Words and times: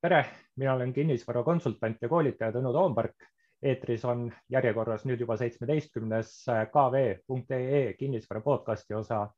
tere, 0.00 0.24
mina 0.56 0.74
olen 0.74 0.92
kinnisvarakonsultant 0.92 2.02
ja 2.02 2.08
koolitaja 2.08 2.52
Tõnu 2.54 2.72
Toompark. 2.72 3.16
eetris 3.62 4.04
on 4.06 4.28
järjekorras 4.54 5.02
nüüd 5.10 5.18
juba 5.24 5.34
seitsmeteistkümnes 5.36 6.28
kv.ee 6.70 7.80
kinnisvara 7.98 8.40
podcasti 8.40 8.94
osa. 8.94 9.28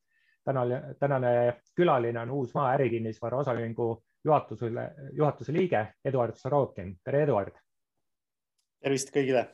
tänane, 0.44 0.82
tänane 1.00 1.60
külaline 1.76 2.20
on 2.20 2.30
Uusmaa 2.30 2.72
ärikinnisvara 2.74 3.38
osaühingu 3.38 4.02
juhatusele, 4.24 4.90
juhatuse 5.12 5.52
liige 5.52 5.86
Eduard 6.04 6.36
Sorokin. 6.36 6.96
tere, 7.04 7.22
Eduard. 7.22 7.56
tervist 8.82 9.16
kõigile. 9.16 9.46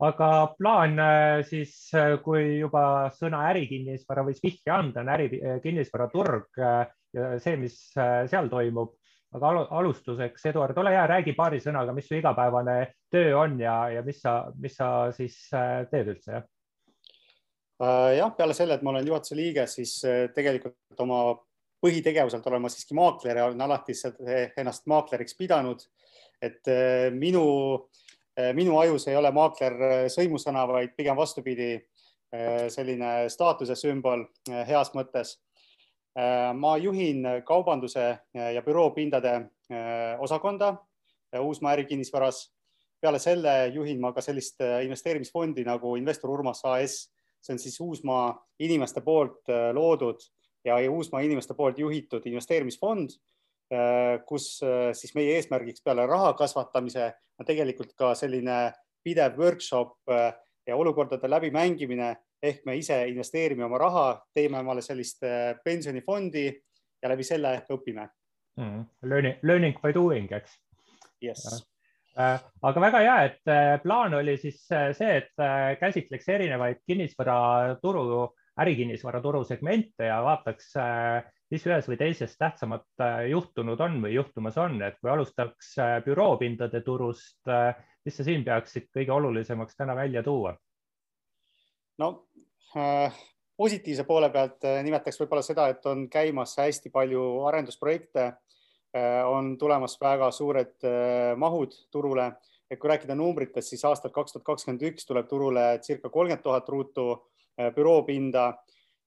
aga 0.00 0.54
plaan 0.58 0.98
siis, 1.42 1.90
kui 2.24 2.58
juba 2.58 3.10
sõna 3.14 3.46
ärikinnisvara 3.50 4.24
võis 4.24 4.42
vihje 4.42 4.72
anda, 4.72 5.00
on 5.00 5.08
ärikinnisvaraturg 5.08 6.58
ja 6.58 7.38
see, 7.38 7.56
mis 7.56 7.92
seal 7.94 8.48
toimub 8.48 8.96
aga 9.34 9.52
alustuseks, 9.78 10.44
Eduard, 10.50 10.76
ole 10.78 10.92
hea, 10.94 11.06
räägi 11.10 11.34
paari 11.36 11.58
sõnaga, 11.62 11.94
mis 11.96 12.06
su 12.08 12.16
igapäevane 12.18 12.76
töö 13.12 13.34
on 13.40 13.58
ja, 13.60 13.76
ja 13.96 14.04
mis 14.06 14.20
sa, 14.22 14.38
mis 14.60 14.76
sa 14.78 14.90
siis 15.16 15.38
äh, 15.56 15.82
teed 15.90 16.12
üldse, 16.14 16.38
jah? 16.38 16.46
Äh, 17.82 18.12
jah, 18.20 18.32
peale 18.36 18.54
selle, 18.56 18.78
et 18.78 18.86
ma 18.86 18.94
olen 18.94 19.10
juhatuse 19.10 19.36
liige, 19.38 19.66
siis 19.70 19.98
äh, 20.06 20.26
tegelikult 20.34 21.02
oma 21.04 21.20
põhitegevuselt 21.82 22.46
olen 22.48 22.64
ma 22.64 22.70
siiski 22.72 22.96
maakler 22.96 23.36
ja 23.36 23.48
olen 23.50 23.60
alati 23.66 23.94
ennast 24.56 24.86
maakleriks 24.90 25.36
pidanud. 25.38 25.84
et 26.42 26.68
minu, 27.16 27.42
minu 28.52 28.74
ajus 28.78 29.06
ei 29.08 29.16
ole 29.16 29.30
maakler 29.32 30.08
sõimusõna, 30.12 30.66
vaid 30.68 30.92
pigem 30.96 31.16
vastupidi, 31.16 31.78
selline 32.72 33.12
staatuse 33.32 33.76
sümbol 33.78 34.26
heas 34.68 34.92
mõttes 34.96 35.36
ma 36.56 36.76
juhin 36.80 37.26
kaubanduse 37.44 38.18
ja 38.34 38.62
büroopindade 38.64 39.34
äh, 39.36 40.20
osakonda 40.20 40.76
äh, 41.34 41.40
Uusmaa 41.40 41.72
ärikinnisvaras. 41.72 42.52
peale 43.00 43.18
selle 43.18 43.68
juhin 43.68 44.00
ma 44.00 44.12
ka 44.12 44.22
sellist 44.24 44.62
investeerimisfondi 44.82 45.64
nagu 45.64 45.96
Investor 45.96 46.30
Urmas 46.30 46.62
AS, 46.64 46.94
see 47.44 47.52
on 47.52 47.58
siis 47.60 47.76
Uusmaa 47.80 48.32
inimeste 48.58 49.02
poolt 49.04 49.44
loodud 49.72 50.24
ja 50.64 50.78
Uusmaa 50.90 51.20
inimeste 51.20 51.54
poolt 51.54 51.78
juhitud 51.78 52.24
investeerimisfond, 52.26 53.12
kus 54.26 54.46
siis 54.96 55.14
meie 55.14 55.36
eesmärgiks 55.36 55.84
peale 55.84 56.06
raha 56.06 56.32
kasvatamise 56.32 57.12
on 57.38 57.46
tegelikult 57.46 57.92
ka 57.98 58.14
selline 58.14 58.72
pidev 59.04 59.36
workshop 59.38 60.08
ja 60.66 60.76
olukordade 60.76 61.30
läbimängimine 61.30 62.14
ehk 62.42 62.64
me 62.66 62.76
ise 62.76 62.98
investeerime 63.10 63.64
oma 63.66 63.78
raha, 63.80 64.06
teeme 64.34 64.60
omale 64.60 64.82
sellist 64.84 65.24
äh, 65.26 65.54
pensionifondi 65.64 66.46
ja 67.02 67.10
läbi 67.12 67.24
selle 67.26 67.58
õpime. 67.72 68.08
Mm.. 68.60 68.84
Learning, 69.08 69.40
learning 69.42 69.80
by 69.82 69.94
doing, 69.94 70.28
eks? 70.32 70.58
Yes.. 71.24 71.46
Äh, 72.16 72.40
aga 72.64 72.80
väga 72.80 73.02
hea, 73.04 73.16
et 73.28 73.52
äh, 73.52 73.76
plaan 73.82 74.16
oli 74.16 74.36
siis 74.40 74.62
see, 74.66 75.16
et 75.20 75.80
käsitleks 75.80 76.28
erinevaid 76.32 76.80
kinnisvaraturu, 76.88 78.22
ärikinnisvaraturu 78.64 79.42
segmente 79.44 80.08
ja 80.08 80.22
vaataks, 80.24 80.70
mis 81.52 81.66
ühes 81.68 81.88
või 81.90 81.98
teises 82.00 82.32
tähtsamat 82.40 83.04
juhtunud 83.28 83.80
on 83.84 83.98
või 84.02 84.14
juhtumas 84.14 84.56
on, 84.58 84.78
et 84.82 84.96
kui 84.96 85.12
alustaks 85.12 85.74
büroopindade 86.06 86.80
turust, 86.86 87.44
mis 88.08 88.16
sa 88.16 88.24
siin 88.24 88.46
peaksid 88.48 88.88
kõige 88.96 89.12
olulisemaks 89.12 89.76
täna 89.76 89.94
välja 89.98 90.24
tuua? 90.24 90.54
No 91.98 92.26
äh, 92.76 93.12
positiivse 93.56 94.04
poole 94.04 94.30
pealt 94.30 94.64
äh, 94.64 94.80
nimetaks 94.84 95.20
võib-olla 95.20 95.44
seda, 95.44 95.68
et 95.72 95.86
on 95.88 96.06
käimas 96.12 96.56
hästi 96.60 96.92
palju 96.94 97.22
arendusprojekte 97.48 98.24
äh,, 98.26 99.22
on 99.28 99.54
tulemas 99.58 99.96
väga 100.00 100.30
suured 100.34 100.76
äh, 100.84 101.32
mahud 101.36 101.74
turule. 101.90 102.32
et 102.70 102.80
kui 102.82 102.90
rääkida 102.90 103.14
numbritest, 103.14 103.68
siis 103.68 103.84
aastal 103.86 104.10
kaks 104.10 104.32
tuhat 104.34 104.44
kakskümmend 104.44 104.82
üks 104.88 105.06
tuleb 105.06 105.28
turule 105.30 105.78
circa 105.82 106.08
kolmkümmend 106.10 106.42
tuhat 106.42 106.68
ruutu 106.68 107.06
äh, 107.14 107.72
büroopinda 107.74 108.48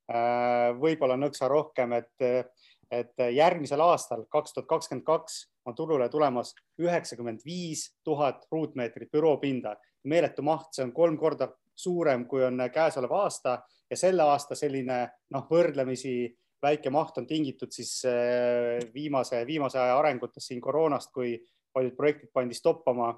äh,, 0.09 0.71
võib-olla 0.79 1.17
nõksa 1.19 1.49
rohkem, 1.51 1.93
et, 1.93 2.47
et 2.89 3.25
järgmisel 3.35 3.81
aastal, 3.85 4.25
kaks 4.31 4.55
tuhat 4.55 4.69
kakskümmend 4.69 5.05
kaks, 5.05 5.43
on 5.65 5.75
turule 5.75 6.09
tulemas 6.09 6.55
üheksakümmend 6.81 7.43
viis 7.45 7.91
tuhat 8.03 8.47
ruutmeetrit 8.51 9.11
büroopinda. 9.11 9.75
meeletu 10.03 10.41
maht, 10.41 10.71
see 10.73 10.83
on 10.87 10.93
kolm 10.95 11.17
korda 11.19 11.49
suurem, 11.79 12.25
kui 12.27 12.43
on 12.43 12.59
käesolev 12.73 13.13
aasta. 13.15 13.59
Ja 13.89 13.97
selle 13.97 14.25
aasta 14.27 14.55
selline 14.55 14.99
noh, 15.33 15.47
võrdlemisi 15.49 16.27
väike 16.61 16.91
maht 16.93 17.17
on 17.17 17.27
tingitud 17.27 17.71
siis 17.73 18.01
äh, 18.05 18.77
viimase, 18.93 19.45
viimase 19.47 19.79
aja 19.79 19.97
arengutest 19.97 20.51
siin 20.51 20.61
koroonast, 20.61 21.11
kui 21.15 21.37
paljud 21.73 21.95
projektid 21.95 22.31
pandi 22.33 22.57
stoppama, 22.57 23.13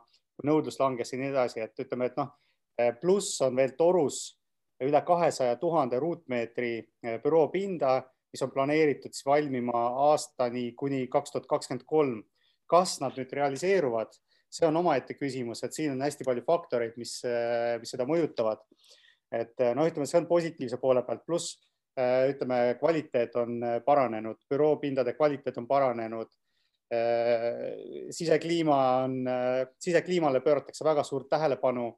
nõudlus 0.46 0.80
langes 0.80 1.14
ja 1.14 1.20
nii 1.20 1.32
edasi, 1.32 1.62
et 1.64 1.84
ütleme, 1.84 2.10
et 2.10 2.18
noh, 2.20 2.32
äh, 2.80 2.94
pluss 3.02 3.42
on 3.46 3.58
veel 3.58 3.76
torus 3.78 4.24
üle 4.82 5.02
kahesaja 5.06 5.58
tuhande 5.62 6.00
ruutmeetri 6.02 6.74
äh, 6.80 7.18
büroopinda, 7.24 8.00
mis 8.32 8.44
on 8.46 8.52
planeeritud 8.54 9.14
siis 9.14 9.26
valmima 9.28 9.88
aastani 10.08 10.72
kuni 10.78 11.06
kaks 11.12 11.34
tuhat 11.34 11.50
kakskümmend 11.50 11.86
kolm. 11.86 12.22
kas 12.72 13.02
nad 13.02 13.18
nüüd 13.20 13.34
realiseeruvad 13.36 14.14
see 14.52 14.68
on 14.68 14.78
omaette 14.82 15.16
küsimus, 15.16 15.64
et 15.64 15.76
siin 15.76 15.94
on 15.94 16.04
hästi 16.04 16.28
palju 16.28 16.44
faktoreid, 16.48 16.98
mis, 17.00 17.22
mis 17.80 17.94
seda 17.96 18.08
mõjutavad. 18.10 18.64
et 19.32 19.64
noh, 19.78 19.88
ütleme, 19.88 20.06
see 20.10 20.20
on 20.20 20.28
positiivse 20.28 20.78
poole 20.82 21.06
pealt, 21.08 21.24
pluss 21.26 21.56
ütleme, 22.32 22.76
kvaliteet 22.80 23.36
on 23.40 23.60
paranenud, 23.86 24.40
büroopindade 24.50 25.14
kvaliteet 25.14 25.58
on 25.58 25.68
paranenud. 25.68 26.28
sisekliima 28.12 28.78
on, 29.06 29.14
sisekliimale 29.80 30.42
pööratakse 30.44 30.84
väga 30.84 31.04
suurt 31.04 31.30
tähelepanu. 31.30 31.94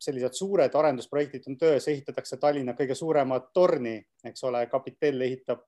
sellised 0.00 0.34
suured 0.36 0.74
arendusprojektid 0.74 1.46
on 1.48 1.56
töös, 1.56 1.86
ehitatakse 1.88 2.36
Tallinna 2.36 2.74
kõige 2.76 2.94
suuremat 2.94 3.52
torni, 3.54 4.02
eks 4.24 4.44
ole, 4.44 4.66
Kapitel 4.66 5.22
ehitab 5.22 5.62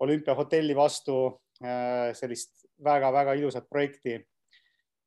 olümpiahotelli 0.00 0.76
vastu 0.76 1.40
sellist 1.60 2.64
väga-väga 2.84 3.34
ilusat 3.38 3.68
projekti. 3.70 4.18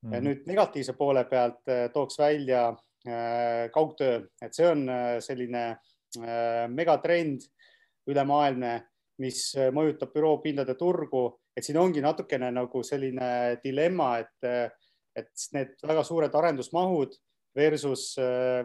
Mm.. 0.06 0.24
nüüd 0.24 0.44
negatiivse 0.46 0.94
poole 0.94 1.24
pealt 1.26 1.68
äh, 1.74 1.88
tooks 1.94 2.20
välja 2.22 2.68
äh, 2.70 3.66
kaugtöö, 3.74 4.22
et 4.46 4.54
see 4.54 4.68
on 4.70 4.86
äh, 4.90 5.18
selline 5.26 5.68
megatrend 6.72 7.44
ülemaailmne, 8.08 8.72
mis 9.20 9.42
mõjutab 9.76 10.14
büroopindade 10.16 10.78
turgu, 10.80 11.26
et 11.52 11.66
siin 11.68 11.78
ongi 11.82 12.02
natukene 12.02 12.48
nagu 12.56 12.80
selline 12.88 13.58
dilemma, 13.60 14.08
et, 14.24 14.72
et 15.20 15.44
need 15.54 15.76
väga 15.84 16.06
suured 16.08 16.38
arendusmahud 16.40 17.18
versus, 17.60 18.08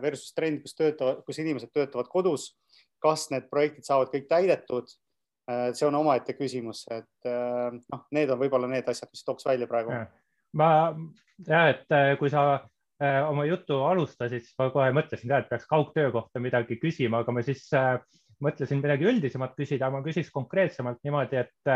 versus 0.01 0.31
trend, 0.39 0.63
kus 0.63 0.79
töötavad, 0.79 1.25
kus 1.27 1.43
inimesed 1.43 1.75
töötavad 1.75 2.09
kodus. 2.13 2.53
kas 3.03 3.27
need 3.35 3.51
projektid 3.51 3.85
saavad 3.85 4.15
kõik 4.15 4.31
täidetud? 4.31 4.87
Äh, 4.87 5.12
see 5.49 5.87
on 5.89 5.97
omaette 5.99 6.37
küsimus, 6.39 6.85
et 6.93 7.29
äh, 7.29 7.71
noh, 7.73 8.05
need 8.15 8.31
on 8.31 8.41
võib-olla 8.41 8.71
need 8.71 8.89
asjad, 8.89 9.11
mis 9.13 9.25
tooks 9.27 9.47
välja 9.49 9.67
praegu. 9.71 9.95
ma 10.59 10.69
ja, 11.49 11.65
et 11.73 11.95
äh, 11.95 12.15
kui 12.21 12.31
sa 12.33 12.63
oma 13.03 13.43
jutu 13.49 13.81
alustasid, 13.83 14.45
siis 14.45 14.55
ma 14.61 14.69
kohe 14.71 14.93
mõtlesin 14.95 15.27
ka, 15.27 15.41
et 15.43 15.49
peaks 15.51 15.67
kaugtöö 15.67 16.13
kohta 16.15 16.39
midagi 16.39 16.77
küsima, 16.79 17.25
aga 17.25 17.33
ma 17.35 17.43
siis 17.43 17.65
mõtlesin 18.43 18.79
midagi 18.79 19.09
üldisemat 19.11 19.57
küsida, 19.59 19.89
ma 19.91 20.05
küsiks 20.05 20.31
konkreetsemalt 20.31 21.01
niimoodi, 21.03 21.41
et 21.41 21.73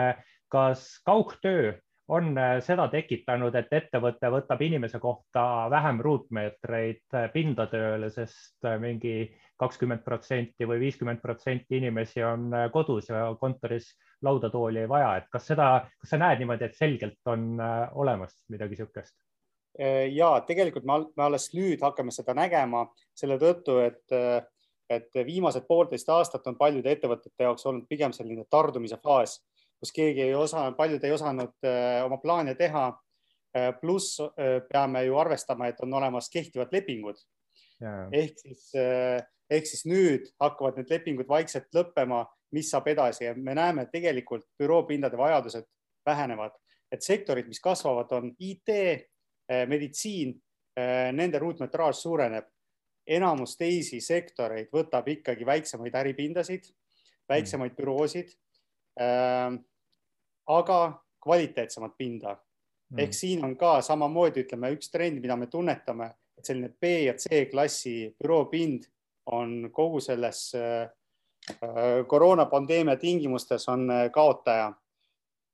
kas 0.53 0.85
kaugtöö 1.03 1.73
on 2.09 2.37
seda 2.63 2.87
tekitanud, 2.93 3.55
et 3.59 3.73
ettevõte 3.75 4.29
võtab 4.31 4.61
inimese 4.63 5.01
kohta 5.03 5.67
vähem 5.71 5.99
ruutmeetreid 6.05 7.17
pinda 7.33 7.67
tööle, 7.67 8.11
sest 8.15 8.69
mingi 8.79 9.17
kakskümmend 9.61 10.05
protsenti 10.05 10.67
või 10.69 10.81
viiskümmend 10.81 11.21
protsenti 11.23 11.79
inimesi 11.81 12.23
on 12.25 12.51
äh, 12.55 12.67
kodus 12.73 13.09
ja 13.09 13.29
kontoris 13.41 13.89
lauda-tooli 14.25 14.83
ei 14.85 14.89
vaja, 14.89 15.15
et 15.21 15.31
kas 15.33 15.49
seda, 15.53 15.69
kas 16.01 16.13
sa 16.13 16.21
näed 16.21 16.43
niimoodi, 16.43 16.69
et 16.69 16.77
selgelt 16.77 17.33
on 17.33 17.55
äh, 17.61 17.79
olemas 17.97 18.37
midagi 18.53 18.77
niisugust? 18.77 19.17
Äh, 19.81 20.07
ja 20.13 20.35
tegelikult 20.47 20.85
me, 20.89 21.01
me 21.17 21.27
alles 21.29 21.49
nüüd 21.57 21.81
hakkame 21.85 22.13
seda 22.15 22.37
nägema 22.37 22.85
selle 23.17 23.41
tõttu, 23.41 23.79
et, 23.85 24.17
et 24.93 25.21
viimased 25.27 25.65
poolteist 25.69 26.09
aastat 26.13 26.47
on 26.47 26.59
paljude 26.61 26.93
ettevõtete 26.93 27.49
jaoks 27.49 27.67
olnud 27.67 27.89
pigem 27.89 28.13
selline 28.17 28.45
tardumise 28.51 29.01
faas, 29.03 29.39
kus 29.81 29.93
keegi 29.93 30.23
ei 30.29 30.35
osanud, 30.35 30.77
paljud 30.77 31.05
ei 31.05 31.13
osanud 31.13 31.69
oma 32.05 32.19
plaane 32.23 32.55
teha. 32.55 32.93
pluss 33.81 34.19
peame 34.69 35.05
ju 35.07 35.17
arvestama, 35.17 35.69
et 35.69 35.79
on 35.81 35.95
olemas 35.95 36.29
kehtivad 36.29 36.73
lepingud. 36.73 37.17
ehk 38.13 38.39
siis 38.39 38.73
ehk 39.51 39.67
siis 39.67 39.85
nüüd 39.87 40.29
hakkavad 40.43 40.81
need 40.81 40.91
lepingud 40.91 41.29
vaikselt 41.29 41.69
lõppema, 41.75 42.25
mis 42.55 42.71
saab 42.71 42.89
edasi 42.91 43.27
ja 43.27 43.35
me 43.35 43.55
näeme, 43.55 43.87
et 43.87 43.93
tegelikult 43.95 44.47
büroopindade 44.59 45.19
vajadused 45.19 45.67
vähenevad, 46.07 46.55
et 46.93 47.03
sektorid, 47.03 47.49
mis 47.51 47.61
kasvavad, 47.63 48.13
on 48.15 48.33
IT, 48.39 48.73
meditsiin, 49.71 50.35
nende 51.17 51.39
ruutmetraaž 51.43 52.03
suureneb. 52.03 52.53
enamus 53.07 53.53
teisi 53.55 54.01
sektoreid 54.03 54.67
võtab 54.75 55.07
ikkagi 55.07 55.47
väiksemaid 55.47 55.95
äripindasid, 55.95 56.65
väiksemaid 57.29 57.77
büroosid. 57.79 58.33
Eh, 58.97 59.59
aga 60.47 60.77
kvaliteetsemat 61.21 61.97
pinda 61.99 62.31
mm.. 62.33 62.99
ehk 63.03 63.13
siin 63.13 63.43
on 63.45 63.57
ka 63.61 63.81
samamoodi, 63.85 64.47
ütleme 64.47 64.71
üks 64.73 64.89
trend, 64.89 65.21
mida 65.21 65.37
me 65.37 65.51
tunnetame, 65.53 66.13
et 66.39 66.49
selline 66.49 66.71
B 66.81 66.93
ja 67.05 67.17
C 67.21 67.43
klassi 67.51 67.97
büroopind 68.17 68.87
on 69.37 69.69
kogu 69.75 70.01
selles 70.01 70.49
äh, 70.57 70.87
koroonapandeemia 72.09 72.97
tingimustes 72.97 73.69
on 73.69 73.87
kaotaja. 74.13 74.73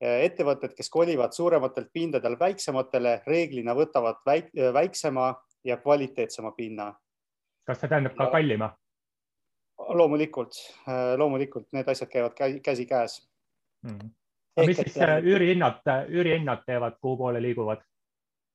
ettevõtted, 0.02 0.72
kes 0.74 0.88
kolivad 0.90 1.30
suurematelt 1.30 1.92
pindadelt 1.94 2.40
väiksematele, 2.40 3.20
reeglina 3.26 3.74
võtavad 3.78 4.16
väik 4.26 4.48
väiksema 4.74 5.28
ja 5.64 5.76
kvaliteetsema 5.78 6.50
pinna. 6.56 6.94
kas 7.66 7.78
see 7.80 7.88
tähendab 7.88 8.16
ka 8.18 8.26
kallima? 8.30 8.72
loomulikult, 9.78 10.58
loomulikult 11.16 11.68
need 11.72 11.88
asjad 11.88 12.10
käivad 12.10 12.62
käsikäes 12.62 13.20
mm. 13.82 14.12
aga 14.56 14.66
mis 14.68 14.82
siis 14.82 14.98
äh, 15.02 15.16
üürihinnad, 15.24 15.82
üürihinnad 16.08 16.62
teevad, 16.66 16.98
kuhu 17.00 17.16
poole 17.24 17.42
liiguvad? 17.42 17.82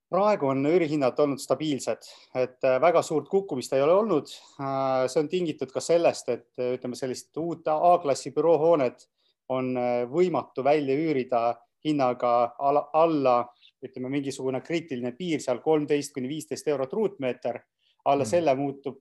praegu 0.08 0.48
on 0.48 0.64
üürihinnad 0.66 1.18
olnud 1.20 1.42
stabiilsed, 1.44 2.06
et 2.36 2.64
äh, 2.64 2.78
väga 2.82 3.02
suurt 3.04 3.28
kukkumist 3.30 3.74
ei 3.76 3.82
ole 3.84 3.94
olnud. 3.94 4.32
Äh, 4.64 5.04
see 5.12 5.24
on 5.24 5.30
tingitud 5.32 5.74
ka 5.74 5.84
sellest, 5.84 6.30
et 6.32 6.66
ütleme, 6.78 6.96
sellist 6.96 7.36
uut 7.38 7.68
A-klassi 7.68 8.32
büroohoonet 8.36 9.08
on 9.52 9.76
võimatu 10.12 10.64
välja 10.64 10.96
üürida 11.00 11.42
hinnaga 11.86 12.32
alla, 12.60 13.36
ütleme 13.84 14.10
mingisugune 14.12 14.60
kriitiline 14.60 15.14
piir 15.16 15.40
seal 15.40 15.62
kolmteist 15.64 16.12
kuni 16.16 16.28
viisteist 16.28 16.68
eurot 16.68 16.94
ruutmeeter. 16.94 17.62
alla 18.08 18.24
mm. 18.24 18.30
selle 18.30 18.56
muutub 18.56 19.00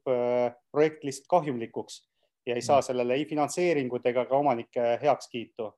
projekt 0.70 1.04
lihtsalt 1.04 1.26
kahjumlikuks 1.30 2.00
ja 2.46 2.54
ei 2.54 2.62
saa 2.62 2.78
mm. 2.78 2.82
sellele 2.82 3.14
ei 3.14 3.24
finantseeringut 3.24 4.06
ega 4.06 4.24
ka 4.24 4.36
omanike 4.36 4.98
heakskiitu. 5.02 5.70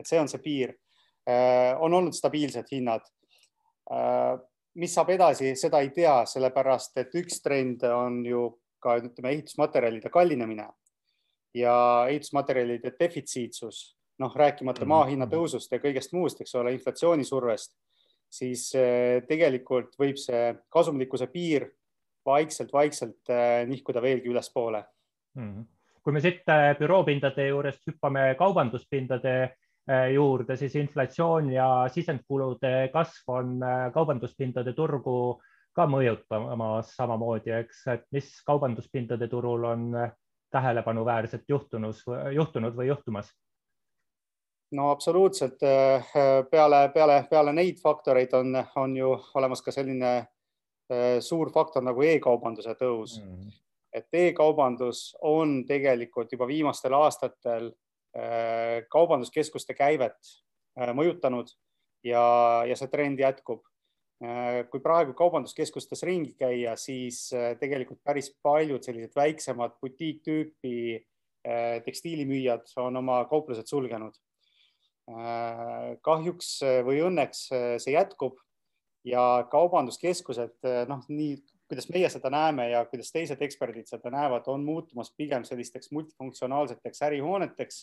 Et 0.00 0.08
see 0.08 0.20
on 0.20 0.28
see 0.28 0.42
piir. 0.42 0.74
Äh, 1.26 1.74
on 1.82 1.94
olnud 1.94 2.14
stabiilsed 2.14 2.68
hinnad. 2.70 3.06
Äh, 3.90 4.36
mis 4.78 4.94
saab 4.94 5.10
edasi, 5.10 5.54
seda 5.58 5.80
ei 5.82 5.90
tea, 5.94 6.20
sellepärast 6.28 7.00
et 7.02 7.14
üks 7.18 7.40
trend 7.42 7.82
on 7.90 8.20
ju 8.26 8.48
ka 8.82 8.98
ütleme 9.00 9.32
ehitusmaterjalide 9.34 10.12
kallinemine 10.12 10.68
ja 11.56 11.76
ehitusmaterjalide 12.10 12.92
defitsiitsus, 13.00 13.96
noh, 14.22 14.34
rääkimata 14.36 14.84
mm. 14.84 14.92
maa 14.92 15.08
hinna 15.08 15.26
tõusust 15.30 15.72
ja 15.72 15.80
kõigest 15.82 16.14
muust, 16.14 16.42
eks 16.44 16.54
ole, 16.60 16.76
inflatsioonisurvest, 16.76 17.74
siis 18.30 18.68
äh, 18.78 19.24
tegelikult 19.26 19.96
võib 19.98 20.20
see 20.20 20.52
kasumlikkuse 20.70 21.26
piir 21.32 21.70
vaikselt-vaikselt 22.26 23.30
nihkuda 23.70 24.02
veelgi 24.02 24.30
ülespoole 24.30 24.84
mm. 25.38 25.48
-hmm 25.48 25.72
kui 26.06 26.14
me 26.14 26.20
siit 26.22 26.44
büroopindade 26.78 27.48
juurest 27.48 27.88
hüppame 27.88 28.36
kaubanduspindade 28.38 29.32
juurde, 30.14 30.56
siis 30.56 30.74
inflatsioon 30.76 31.52
ja 31.52 31.66
sisendkulude 31.92 32.88
kasv 32.92 33.30
on 33.30 33.56
äh, 33.62 33.92
kaubanduspindade 33.94 34.72
turgu 34.74 35.40
ka 35.76 35.84
mõjutamas 35.86 36.94
samamoodi, 36.96 37.52
eks, 37.60 37.82
et 37.92 38.06
mis 38.16 38.30
kaubanduspindade 38.46 39.28
turul 39.28 39.64
on 39.68 39.90
tähelepanuväärselt 40.50 41.44
juhtunud, 41.48 42.00
juhtunud 42.34 42.78
või 42.78 42.88
juhtumas? 42.88 43.28
no 44.72 44.90
absoluutselt. 44.90 45.60
peale, 46.50 46.80
peale, 46.94 47.20
peale 47.30 47.52
neid 47.52 47.78
faktoreid 47.78 48.32
on, 48.34 48.56
on 48.76 48.96
ju 48.96 49.12
olemas 49.38 49.62
ka 49.62 49.70
selline 49.70 50.16
suur 51.20 51.52
faktor 51.54 51.84
nagu 51.86 52.02
e-kaubanduse 52.02 52.74
tõus 52.80 53.20
mm 53.20 53.54
et 53.96 54.06
e-kaubandus 54.12 55.14
on 55.24 55.62
tegelikult 55.68 56.32
juba 56.32 56.46
viimastel 56.48 56.94
aastatel 56.98 57.70
kaubanduskeskuste 58.92 59.74
käivet 59.76 60.18
äh, 60.78 60.92
mõjutanud 60.96 61.50
ja, 62.06 62.64
ja 62.68 62.76
see 62.78 62.90
trend 62.92 63.20
jätkub. 63.20 63.64
Äh, 64.24 64.62
kui 64.72 64.80
praegu 64.84 65.12
kaubanduskeskustes 65.16 66.04
ringi 66.08 66.32
käia, 66.38 66.76
siis 66.80 67.28
tegelikult 67.60 68.00
päris 68.04 68.30
paljud 68.42 68.84
sellised 68.84 69.16
väiksemad 69.16 69.76
butiiktüüpi 69.82 71.04
tekstiilimüüjad 71.86 72.72
on 72.82 72.96
oma 72.98 73.20
kauplused 73.30 73.68
sulgenud. 73.70 74.16
kahjuks 76.02 76.48
või 76.82 76.96
õnneks 77.06 77.44
see 77.78 77.92
jätkub 77.92 78.40
ja 79.06 79.46
kaubanduskeskused, 79.52 80.66
noh, 80.90 81.04
nii 81.06 81.36
kuidas 81.68 81.88
meie 81.90 82.08
seda 82.10 82.30
näeme 82.30 82.68
ja 82.70 82.84
kuidas 82.86 83.10
teised 83.14 83.42
eksperdid 83.42 83.88
seda 83.90 84.10
näevad, 84.14 84.46
on 84.50 84.64
muutumas 84.64 85.10
pigem 85.18 85.44
sellisteks 85.44 85.90
multifunktsionaalseteks 85.94 87.02
ärihooneteks, 87.08 87.80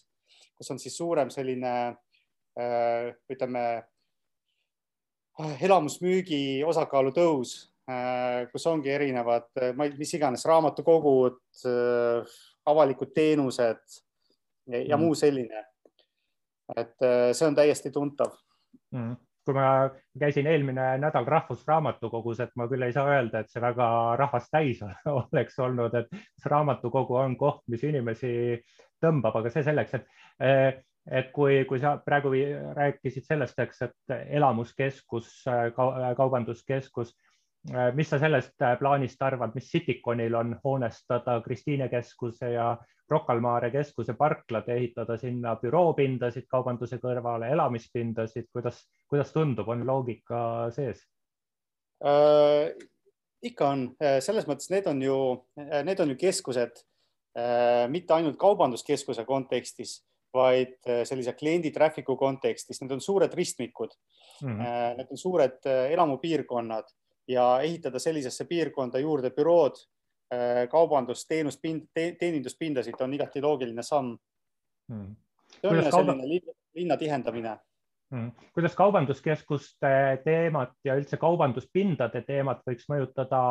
kus 0.57 0.71
on 0.73 0.79
siis 0.79 0.95
suurem 0.97 1.31
selline 1.33 1.73
äh, 2.59 3.09
ütleme, 3.31 3.65
elamusmüügi 5.61 6.63
osakaalu 6.67 7.13
tõus, 7.15 7.55
äh, 7.89 8.45
kus 8.51 8.67
ongi 8.69 8.93
erinevad, 8.93 9.49
mis 9.97 10.13
iganes 10.17 10.45
raamatukogud, 10.49 11.41
äh, 11.67 12.39
avalikud 12.69 13.11
teenused 13.15 13.83
ja, 14.69 14.79
ja 14.79 14.97
mm. 14.97 15.03
muu 15.03 15.15
selline. 15.19 15.67
et 16.79 16.95
see 17.35 17.45
on 17.45 17.55
täiesti 17.55 17.89
tuntav 17.91 18.37
mm 18.95 19.17
kui 19.45 19.55
ma 19.57 19.89
käisin 20.19 20.47
eelmine 20.47 20.85
nädal 21.01 21.27
Rahvusraamatukogus, 21.27 22.39
et 22.43 22.53
ma 22.59 22.67
küll 22.71 22.85
ei 22.85 22.95
saa 22.95 23.09
öelda, 23.11 23.43
et 23.43 23.51
see 23.51 23.61
väga 23.63 23.87
rahvast 24.19 24.51
täis 24.53 24.81
oleks 25.17 25.59
olnud, 25.59 25.95
et 25.99 26.09
see 26.13 26.51
raamatukogu 26.53 27.19
on 27.19 27.37
koht, 27.39 27.63
mis 27.71 27.83
inimesi 27.83 28.33
tõmbab, 29.03 29.41
aga 29.41 29.53
see 29.53 29.67
selleks, 29.67 29.99
et 29.99 30.83
et 31.11 31.31
kui, 31.35 31.65
kui 31.67 31.81
sa 31.83 31.97
praegu 31.99 32.29
rääkisid 32.77 33.25
sellest, 33.27 33.57
eks, 33.59 33.81
et 33.83 34.13
elamuskeskus, 34.37 35.33
kaubanduskeskus, 36.15 37.11
mis 37.95 38.09
sa 38.09 38.17
sellest 38.19 38.59
plaanist 38.79 39.21
arvad, 39.23 39.53
mis 39.55 39.69
Cityconil 39.71 40.35
on 40.35 40.57
hoonestada 40.63 41.37
Kristiine 41.45 41.87
keskuse 41.89 42.49
ja 42.51 42.73
Rocca 43.09 43.33
al 43.33 43.39
Mare 43.39 43.69
keskuse 43.71 44.15
parklad, 44.19 44.67
ehitada 44.67 45.17
sinna 45.19 45.55
büroopindasid 45.61 46.47
kaubanduse 46.51 46.99
kõrvale, 47.03 47.51
elamispindasid, 47.53 48.49
kuidas, 48.51 48.81
kuidas 49.11 49.31
tundub, 49.35 49.69
on 49.69 49.85
loogika 49.87 50.39
sees 50.75 51.05
äh,? 52.03 52.73
ikka 53.43 53.67
on, 53.67 53.83
äh, 53.99 54.17
selles 54.23 54.47
mõttes 54.47 54.71
need 54.71 54.87
on 54.87 55.01
ju, 55.03 55.19
äh, 55.59 55.81
need 55.83 55.99
on 55.99 56.13
ju 56.13 56.17
keskused 56.19 56.79
äh, 56.79 57.85
mitte 57.91 58.15
ainult 58.15 58.39
kaubanduskeskuse 58.39 59.25
kontekstis, 59.27 59.97
vaid 60.33 60.77
äh, 60.87 61.03
sellise 61.07 61.35
kliendi 61.37 61.73
traffic'u 61.75 62.15
kontekstis, 62.17 62.79
need 62.81 62.95
on 62.95 63.03
suured 63.03 63.35
ristmikud 63.35 63.91
mm. 64.41 64.47
-hmm. 64.47 64.97
Need 64.97 65.11
on 65.11 65.17
suured 65.17 65.59
elamupiirkonnad 65.67 66.87
ja 67.27 67.61
ehitada 67.61 67.99
sellisesse 67.99 68.45
piirkonda 68.45 68.99
juurde 68.99 69.29
bürood 69.31 69.77
Äh, 70.33 70.67
kaubandus, 70.69 71.25
teenuspind 71.27 71.89
te,, 71.93 72.13
teeninduspindasid 72.19 73.01
on 73.03 73.13
igati 73.13 73.41
loogiline 73.43 73.83
samm. 73.83 74.15
Hmm.. 74.91 75.15
see 75.59 75.69
on 75.69 75.81
kauba... 75.91 76.15
selline 76.15 76.55
linna 76.75 76.97
tihendamine. 76.97 77.57
Hmm.. 78.13 78.31
kuidas 78.53 78.75
kaubanduskeskuste 78.77 79.91
teemat 80.25 80.73
ja 80.85 80.95
üldse 80.99 81.17
kaubanduspindade 81.21 82.21
teemat 82.27 82.61
võiks 82.69 82.87
mõjutada 82.91 83.41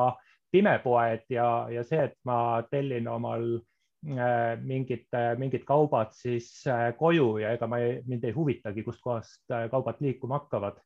pimepoed 0.55 1.26
ja, 1.35 1.49
ja 1.73 1.85
see, 1.87 2.02
et 2.09 2.17
ma 2.29 2.62
tellin 2.71 3.09
omal 3.11 3.47
äh, 3.59 4.57
mingid, 4.62 5.07
mingid 5.38 5.67
kaubad 5.69 6.14
siis 6.17 6.50
äh, 6.71 6.88
koju 6.99 7.37
ja 7.43 7.55
ega 7.59 7.69
ma 7.71 7.83
ei, 7.83 8.00
mind 8.07 8.26
ei 8.26 8.35
huvitagi, 8.37 8.87
kustkohast 8.87 9.55
kaubad 9.71 10.02
liikuma 10.02 10.41
hakkavad 10.41 10.81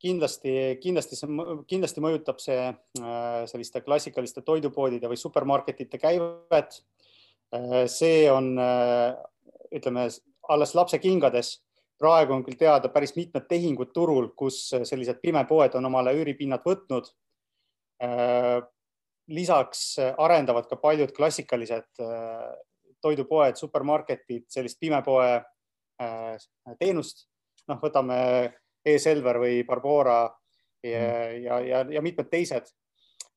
kindlasti, 0.00 0.52
kindlasti 0.80 1.18
see, 1.18 1.38
kindlasti 1.68 2.02
mõjutab 2.02 2.40
see 2.42 2.58
äh, 2.70 3.42
selliste 3.50 3.82
klassikaliste 3.84 4.42
toidupoodide 4.46 5.10
või 5.10 5.20
supermarketite 5.20 6.00
käivet. 6.00 6.80
Äh, 7.54 7.84
see 7.90 8.24
on, 8.32 8.54
äh, 8.60 9.12
ütleme 9.76 10.08
alles 10.48 10.74
lapsekingades. 10.74 11.58
praegu 12.00 12.32
on 12.32 12.40
küll 12.40 12.56
teada 12.56 12.88
päris 12.88 13.12
mitmed 13.12 13.44
tehingud 13.44 13.90
turul, 13.92 14.30
kus 14.32 14.70
sellised 14.88 15.18
pimepoed 15.20 15.74
on 15.76 15.84
omale 15.84 16.14
üüripinnad 16.16 16.62
võtnud. 16.64 17.10
lisaks 19.28 19.98
arendavad 20.18 20.66
ka 20.66 20.76
paljud 20.76 21.12
klassikalised 21.12 22.00
toidupoed, 23.02 23.56
supermarketid 23.56 24.46
sellist 24.48 24.80
pimepoe 24.80 25.42
teenust. 26.78 27.28
noh, 27.68 27.78
võtame 27.82 28.16
E-Selver 28.84 29.38
või 29.42 29.62
Barbora 29.68 30.22
ja, 30.82 31.00
mm. 31.00 31.42
ja, 31.44 31.60
ja, 31.60 31.84
ja 31.96 32.02
mitmed 32.02 32.30
teised. 32.30 32.72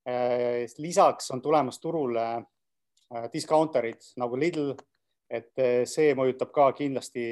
Äh, 0.03 0.65
lisaks 0.77 1.31
on 1.31 1.41
tulemas 1.41 1.79
turule 1.79 2.25
äh, 2.35 3.29
discounterid 3.33 4.01
nagu 4.19 4.39
Lidl, 4.39 4.73
et 5.31 5.53
äh, 5.59 5.83
see 5.87 6.11
mõjutab 6.15 6.51
ka 6.51 6.71
kindlasti, 6.75 7.23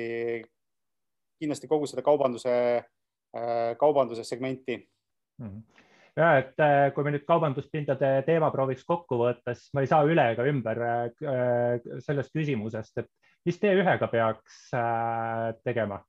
kindlasti 1.41 1.68
kogu 1.68 1.89
seda 1.89 2.03
kaubanduse, 2.06 2.53
kaubanduse 3.80 4.25
segmenti 4.27 4.75
mm 5.39 5.62
ja 6.20 6.34
et 6.41 6.58
kui 6.91 7.06
me 7.08 7.13
nüüd 7.13 7.24
kaubanduspindade 7.24 8.10
teema 8.27 8.50
prooviks 8.51 8.84
kokku 8.84 9.15
võtta, 9.22 9.53
siis 9.56 9.70
ma 9.72 9.86
ei 9.86 9.88
saa 9.88 10.03
üle 10.03 10.25
ega 10.34 10.44
ümber 10.44 10.82
sellest 12.03 12.34
küsimusest, 12.36 13.00
et 13.00 13.08
mis 13.48 13.56
T1-ga 13.62 14.10
peaks 14.12 14.58
tegema? 15.63 16.01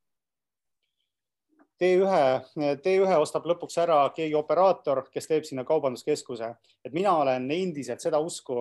T1, 1.82 2.52
T1 2.78 3.16
ostab 3.18 3.46
lõpuks 3.50 3.74
ära 3.82 3.96
keegi 4.14 4.36
operaator, 4.38 5.00
kes 5.10 5.26
teeb 5.26 5.46
sinna 5.48 5.64
kaubanduskeskuse, 5.66 6.52
et 6.86 6.92
mina 6.94 7.16
olen 7.18 7.48
endiselt 7.50 8.04
seda 8.04 8.20
usku, 8.22 8.60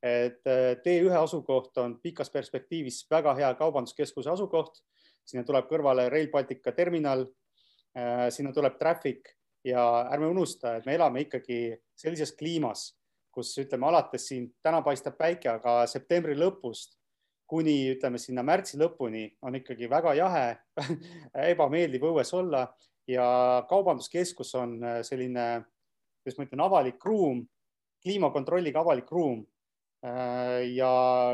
et 0.00 0.40
T1 0.86 1.12
asukoht 1.20 1.76
on 1.82 1.98
pikas 2.00 2.32
perspektiivis 2.32 3.02
väga 3.12 3.34
hea 3.36 3.52
kaubanduskeskuse 3.60 4.32
asukoht. 4.32 4.80
sinna 5.24 5.44
tuleb 5.46 5.68
kõrvale 5.70 6.08
Rail 6.10 6.30
Baltica 6.32 6.72
terminal, 6.72 7.26
sinna 8.30 8.52
tuleb 8.52 8.78
traffic 8.78 9.28
ja 9.64 10.08
ärme 10.10 10.26
unusta, 10.26 10.76
et 10.76 10.86
me 10.86 10.96
elame 10.96 11.20
ikkagi 11.20 11.76
sellises 11.94 12.32
kliimas, 12.32 12.96
kus 13.30 13.52
ütleme 13.58 13.86
alates 13.86 14.26
siin 14.28 14.48
täna 14.62 14.80
paistab 14.82 15.14
päike, 15.20 15.48
aga 15.48 15.86
septembri 15.86 16.34
lõpust 16.34 16.96
kuni 17.52 17.92
ütleme 17.92 18.16
sinna 18.16 18.40
märtsi 18.46 18.78
lõpuni 18.80 19.26
on 19.44 19.58
ikkagi 19.58 19.90
väga 19.92 20.14
jahe 20.16 20.46
ebameeldiv 21.52 22.06
õues 22.08 22.32
olla 22.38 22.64
ja 23.10 23.26
kaubanduskeskus 23.68 24.54
on 24.56 24.78
selline, 25.04 25.46
kuidas 26.22 26.38
ma 26.38 26.46
ütlen, 26.46 26.62
avalik 26.64 27.04
ruum, 27.04 27.42
kliimakontrolliga 28.02 28.80
avalik 28.80 29.10
ruum. 29.12 29.42
ja 30.74 30.92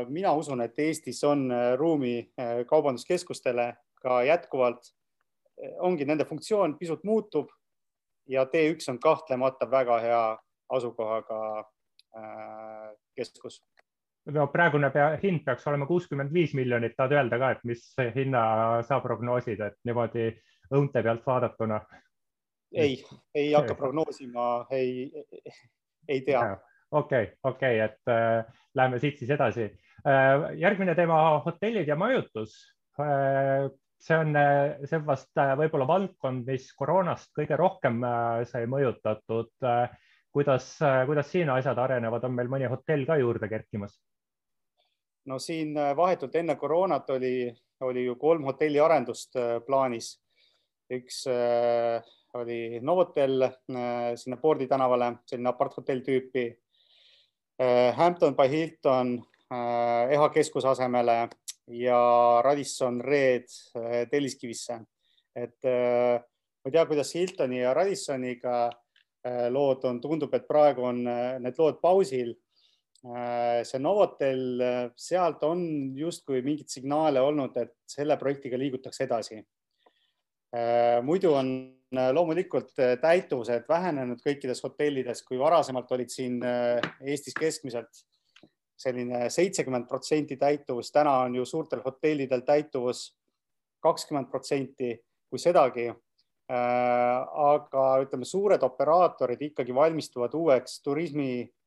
mina 0.09 0.33
usun, 0.37 0.61
et 0.61 0.77
Eestis 0.77 1.23
on 1.23 1.47
ruumi 1.77 2.33
kaubanduskeskustele 2.67 3.71
ka 4.01 4.23
jätkuvalt. 4.23 4.91
ongi 5.79 6.05
nende 6.05 6.25
funktsioon 6.25 6.77
pisut 6.79 7.03
muutub 7.03 7.49
ja 8.29 8.43
T1 8.43 8.89
on 8.89 8.99
kahtlemata 8.99 9.71
väga 9.71 9.99
hea 9.99 10.37
asukohaga 10.69 11.39
äh, 12.15 12.95
keskus. 13.15 13.63
No 14.35 14.47
praegune 14.53 14.91
pea, 14.93 15.09
hind 15.23 15.43
peaks 15.45 15.67
olema 15.69 15.87
kuuskümmend 15.89 16.33
viis 16.33 16.53
miljonit, 16.57 16.95
tahad 16.97 17.17
öelda 17.17 17.39
ka, 17.41 17.51
et 17.55 17.65
mis 17.69 17.83
hinna 18.15 18.43
sa 18.87 18.99
prognoosid, 19.03 19.61
et 19.65 19.77
niimoodi 19.89 20.29
õunte 20.75 21.03
pealt 21.03 21.27
vaadatuna? 21.27 21.81
ei, 22.73 22.99
ei 23.33 23.53
hakka 23.53 23.75
prognoosima, 23.75 24.47
ei, 24.71 25.09
ei 26.07 26.21
tea. 26.21 26.43
okei, 26.91 27.31
okei, 27.43 27.79
et 27.85 28.13
äh, 28.13 28.45
läheme 28.77 28.99
siit 29.01 29.17
siis 29.17 29.31
edasi 29.33 29.65
äh,. 30.05 30.49
järgmine 30.61 30.95
teema, 30.95 31.39
hotellid 31.45 31.89
ja 31.89 31.97
majutus 31.97 32.59
äh, 33.01 33.69
see 33.99 34.17
on, 34.17 34.35
see 34.85 34.97
on 34.99 35.07
vast 35.07 35.39
äh, 35.39 35.55
võib-olla 35.59 35.87
valdkond, 35.89 36.45
mis 36.47 36.69
koroonast 36.77 37.31
kõige 37.35 37.57
rohkem 37.59 38.03
äh, 38.03 38.43
sai 38.49 38.65
mõjutatud. 38.71 39.51
Äh, 39.65 39.89
kuidas, 40.29 40.75
kuidas 41.09 41.31
siin 41.31 41.49
asjad 41.49 41.79
arenevad, 41.81 42.27
on 42.27 42.35
meil 42.37 42.51
mõni 42.51 42.67
hotell 42.69 43.01
ka 43.07 43.15
juurde 43.17 43.47
kerkimas? 43.49 43.95
No 45.25 45.39
siin 45.39 45.75
vahetult 45.95 46.35
enne 46.35 46.55
koroonat 46.55 47.09
oli, 47.09 47.51
oli 47.81 48.05
ju 48.05 48.15
kolm 48.15 48.43
hotelli 48.43 48.79
arendust 48.79 49.35
plaanis. 49.65 50.19
üks 50.89 51.25
oli 52.33 52.79
Novotel 52.81 53.49
sinna 54.15 54.37
Pordi 54.37 54.67
tänavale, 54.67 55.11
selline 55.25 55.49
aparthotell 55.49 56.01
tüüpi. 56.01 56.47
Hampton 57.95 58.35
by 58.35 58.49
Hilton 58.49 59.19
EHA 60.09 60.29
keskuse 60.33 60.67
asemele 60.67 61.27
ja 61.69 62.41
Radisson 62.43 63.01
Red 63.01 63.45
äh, 63.75 64.07
Telliskivisse. 64.09 64.79
et 65.35 65.65
äh, 65.65 66.19
ma 66.19 66.67
ei 66.67 66.71
tea, 66.71 66.85
kuidas 66.85 67.13
Hiltoni 67.15 67.61
ja 67.61 67.73
Radissoniga 67.73 68.69
äh, 69.25 69.47
lood 69.49 69.85
on, 69.87 70.01
tundub, 70.01 70.33
et 70.33 70.47
praegu 70.47 70.83
on 70.89 71.03
need 71.05 71.57
lood 71.57 71.79
pausil. 71.81 72.33
See 72.99 73.79
Novotel, 73.79 74.61
sealt 74.99 75.43
on 75.47 75.61
justkui 75.95 76.41
mingeid 76.43 76.67
signaale 76.67 77.21
olnud, 77.23 77.55
et 77.61 77.77
selle 77.87 78.17
projektiga 78.19 78.59
liigutakse 78.59 79.05
edasi. 79.05 79.39
muidu 81.07 81.31
on 81.33 81.49
loomulikult 82.13 82.73
täituvused 83.01 83.63
vähenenud 83.69 84.19
kõikides 84.25 84.59
hotellides, 84.65 85.23
kui 85.23 85.39
varasemalt 85.39 85.91
olid 85.95 86.11
siin 86.11 86.41
Eestis 86.43 87.37
keskmiselt 87.39 88.03
selline 88.79 89.29
seitsekümmend 89.29 89.87
protsenti 89.87 90.37
täituvus, 90.39 90.91
täna 90.91 91.17
on 91.25 91.35
ju 91.35 91.45
suurtel 91.45 91.81
hotellidel 91.85 92.45
täituvus 92.47 93.09
kakskümmend 93.83 94.29
protsenti, 94.31 94.93
kui 95.29 95.39
sedagi. 95.39 95.89
Äh, 96.49 97.17
aga 97.45 97.83
ütleme, 98.01 98.25
suured 98.25 98.63
operaatorid 98.65 99.41
ikkagi 99.51 99.75
valmistuvad 99.75 100.33
uueks 100.33 100.79
turismi, 100.81 101.43
äh, 101.43 101.58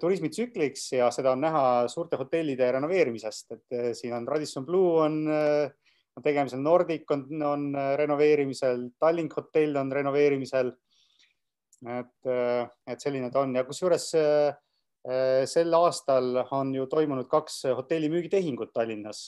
turismitsükliks 0.00 0.92
ja 0.96 1.10
seda 1.14 1.32
on 1.36 1.42
näha 1.44 1.62
suurte 1.88 2.18
hotellide 2.20 2.70
renoveerimisest, 2.74 3.52
et 3.56 3.76
äh, 3.78 3.90
siin 3.98 4.16
on 4.16 4.28
Radisson 4.28 4.66
Blue 4.66 5.02
on, 5.04 5.20
on 5.28 6.24
tegemisel, 6.24 6.62
Nordic 6.64 7.10
on, 7.14 7.26
on 7.46 7.66
renoveerimisel, 8.00 8.88
Tallink 9.00 9.36
hotell 9.38 9.76
on 9.80 9.92
renoveerimisel. 9.92 10.72
et, 11.86 12.30
et 12.90 13.00
selline 13.00 13.28
ta 13.30 13.44
on 13.44 13.52
ja 13.54 13.62
kusjuures 13.62 14.08
sel 15.46 15.76
aastal 15.78 16.40
on 16.56 16.72
ju 16.74 16.88
toimunud 16.90 17.28
kaks 17.30 17.60
hotelli 17.78 18.08
müügitehingut 18.10 18.72
Tallinnas, 18.74 19.20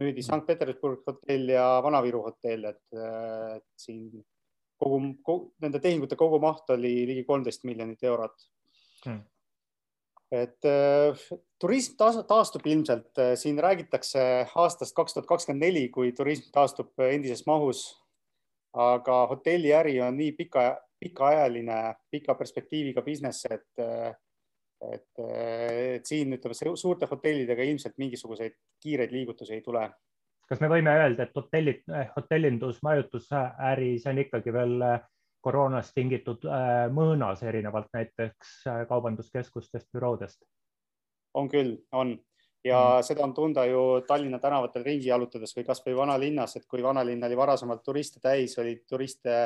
müüdi 0.00 0.24
Sankt-Petersburg 0.24 1.04
hotell 1.06 1.52
ja 1.52 1.66
Vana-Viru 1.84 2.22
hotell, 2.24 2.64
et 2.72 3.76
siin 3.76 4.08
kogu, 4.80 5.00
kogu, 5.26 5.50
nende 5.62 5.80
tehingute 5.82 6.16
kogumaht 6.18 6.72
oli 6.74 6.92
ligi 7.10 7.24
kolmteist 7.28 7.66
miljonit 7.68 8.02
eurot. 8.08 8.48
Hmm.. 9.04 9.20
Et 10.30 10.68
äh, 10.68 11.22
turism 11.60 11.96
taastub 12.28 12.66
ilmselt, 12.66 13.10
siin 13.34 13.58
räägitakse 13.58 14.22
aastast 14.54 14.94
kaks 14.96 15.16
tuhat 15.16 15.28
kakskümmend 15.28 15.66
neli, 15.66 15.88
kui 15.88 16.12
turism 16.16 16.50
taastub 16.54 16.94
endises 17.10 17.46
mahus. 17.46 17.88
aga 18.70 19.26
hotelliäri 19.26 19.96
on 20.00 20.14
nii 20.16 20.32
pika, 20.38 20.76
pikaajaline, 21.00 21.94
pika 22.10 22.36
perspektiiviga 22.38 23.02
business, 23.02 23.46
et 23.50 23.64
et, 24.80 25.20
et 25.20 26.06
siin 26.06 26.32
ütleme 26.36 26.76
suurte 26.76 27.08
hotellidega 27.10 27.66
ilmselt 27.68 27.98
mingisuguseid 28.00 28.54
kiireid 28.82 29.12
liigutusi 29.12 29.58
ei 29.58 29.64
tule. 29.64 29.90
kas 30.48 30.60
me 30.62 30.70
võime 30.72 30.90
öelda, 30.98 31.26
et 31.26 31.36
hotellid, 31.36 31.82
hotellindus, 32.16 32.80
majutusäri, 32.82 33.92
see 34.02 34.10
on 34.10 34.22
ikkagi 34.24 34.54
veel 34.54 34.80
äh, 34.82 35.02
koroonast 35.44 35.94
tingitud 35.96 36.44
äh, 36.48 36.86
mõõnas, 36.92 37.42
erinevalt 37.46 37.88
näiteks 37.96 38.56
äh, 38.68 38.82
kaubanduskeskustest, 38.88 39.88
büroodest? 39.92 40.42
on 41.34 41.46
küll, 41.48 41.76
on 41.94 42.16
ja 42.66 42.78
mm. 42.98 43.04
seda 43.06 43.22
on 43.22 43.32
tunda 43.34 43.62
ju 43.68 44.02
Tallinna 44.06 44.40
tänavatel 44.42 44.82
ringi 44.82 45.06
jalutades 45.06 45.54
või 45.56 45.64
kasvõi 45.68 45.94
vanalinnas, 45.96 46.56
et 46.58 46.66
kui 46.66 46.82
vanalinn 46.82 47.22
oli 47.22 47.38
varasemalt 47.38 47.84
turiste 47.86 48.20
täis, 48.20 48.56
oli 48.58 48.80
turiste 48.88 49.36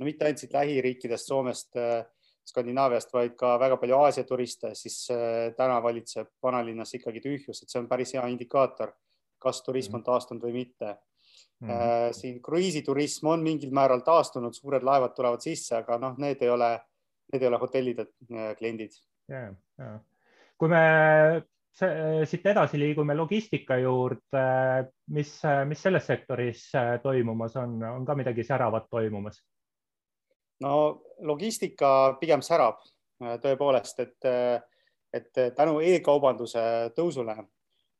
no 0.00 0.08
mitte 0.08 0.24
ainult 0.24 0.40
siit 0.40 0.56
lähiriikidest, 0.56 1.28
Soomest 1.28 1.76
äh, 1.76 2.00
Skandinaaviast, 2.48 3.12
vaid 3.12 3.36
ka 3.40 3.54
väga 3.60 3.76
palju 3.80 3.96
Aasia 3.96 4.24
turiste, 4.28 4.74
siis 4.76 5.06
täna 5.56 5.78
valitseb 5.80 6.28
vanalinnas 6.44 6.90
ikkagi 6.98 7.22
tühjus, 7.24 7.62
et 7.62 7.72
see 7.72 7.80
on 7.80 7.86
päris 7.88 8.12
hea 8.12 8.24
indikaator, 8.28 8.92
kas 9.40 9.62
turism 9.64 9.94
on 9.96 10.02
mhm. 10.02 10.08
taastunud 10.10 10.44
või 10.44 10.52
mitte 10.58 10.90
mm. 11.60 11.68
-hmm. 11.68 12.12
siin 12.12 12.42
kruiisiturism 12.42 13.26
on 13.26 13.42
mingil 13.42 13.70
määral 13.70 14.00
taastunud, 14.00 14.54
suured 14.54 14.82
laevad 14.82 15.14
tulevad 15.16 15.40
sisse, 15.40 15.76
aga 15.76 15.98
noh, 15.98 16.18
need 16.18 16.42
ei 16.42 16.50
ole, 16.50 16.80
need 17.32 17.42
ei 17.42 17.48
ole 17.48 17.58
hotellide 17.58 18.06
äh, 18.32 18.56
kliendid. 18.58 18.90
ja, 19.28 19.48
ja 19.78 19.98
kui 20.58 20.68
me 20.68 20.80
siit 22.24 22.46
edasi 22.46 22.78
liigume 22.78 23.16
logistika 23.18 23.76
juurde, 23.76 24.44
mis, 25.10 25.32
mis 25.66 25.82
selles 25.82 26.06
sektoris 26.06 26.68
toimumas 27.02 27.56
on, 27.56 27.82
on 27.82 28.04
ka 28.06 28.14
midagi 28.14 28.44
säravat 28.44 28.86
toimumas? 28.90 29.42
no 30.60 31.02
logistika 31.18 32.16
pigem 32.20 32.42
särab 32.42 32.78
äh, 33.22 33.36
tõepoolest, 33.42 34.00
et, 34.04 34.28
äh, 34.28 34.62
et 35.12 35.56
tänu 35.56 35.80
e-kaubanduse 35.82 36.62
tõusule 36.96 37.36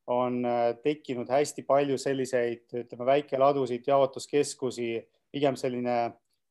on 0.07 0.43
äh, 0.45 0.75
tekkinud 0.83 1.31
hästi 1.31 1.65
palju 1.69 1.99
selliseid, 1.99 2.67
ütleme, 2.73 3.07
väikeladusid, 3.07 3.87
jaotuskeskusi, 3.87 4.99
pigem 5.33 5.57
selline 5.57 5.97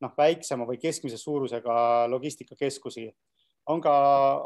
noh, 0.03 0.13
väiksema 0.17 0.65
või 0.67 0.79
keskmise 0.81 1.17
suurusega 1.17 2.07
logistikakeskusi. 2.12 3.12
on 3.67 3.81
ka, 3.81 3.93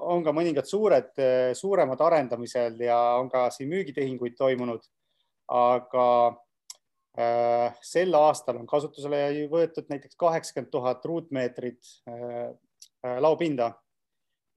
on 0.01 0.23
ka 0.23 0.31
mõningad 0.31 0.67
suured, 0.69 1.15
suuremad 1.53 2.01
arendamisel 2.01 2.75
ja 2.79 2.97
on 3.17 3.29
ka 3.29 3.49
siin 3.49 3.69
müügitehinguid 3.69 4.35
toimunud. 4.37 4.83
aga 5.47 6.03
Äh, 7.17 7.73
sel 7.81 8.13
aastal 8.13 8.59
on 8.59 8.67
kasutusele 8.69 9.47
võetud 9.49 9.87
näiteks 9.89 10.13
kaheksakümmend 10.21 10.69
tuhat 10.69 11.05
ruutmeetrit 11.09 11.87
äh, 12.05 12.51
äh, 13.01 13.15
laopinda 13.25 13.71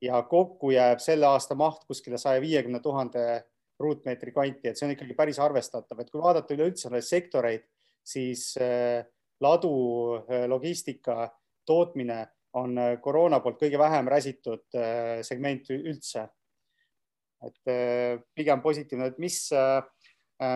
ja 0.05 0.21
kokku 0.29 0.75
jääb 0.75 1.01
selle 1.01 1.25
aasta 1.31 1.57
maht 1.57 1.87
kuskile 1.89 2.21
saja 2.21 2.43
viiekümne 2.45 2.83
tuhande 2.85 3.23
ruutmeetri 3.81 4.33
kanti, 4.37 4.69
et 4.69 4.79
see 4.79 4.87
on 4.87 4.95
ikkagi 4.95 5.17
päris 5.19 5.41
arvestatav, 5.43 6.01
et 6.03 6.11
kui 6.11 6.23
vaadata 6.23 6.55
üleüldse 6.57 6.91
neid 6.93 7.07
sektoreid, 7.07 7.65
siis 8.05 8.53
ladu, 9.41 9.73
logistika, 10.49 11.25
tootmine 11.67 12.21
on 12.61 12.77
koroona 13.03 13.39
poolt 13.41 13.61
kõige 13.61 13.79
vähem 13.81 14.09
räsitud 14.11 14.79
segment 15.25 15.71
üldse. 15.77 16.29
et 17.41 18.25
pigem 18.37 18.61
positiivne, 18.61 19.07
et 19.07 19.19
mis 19.19 19.47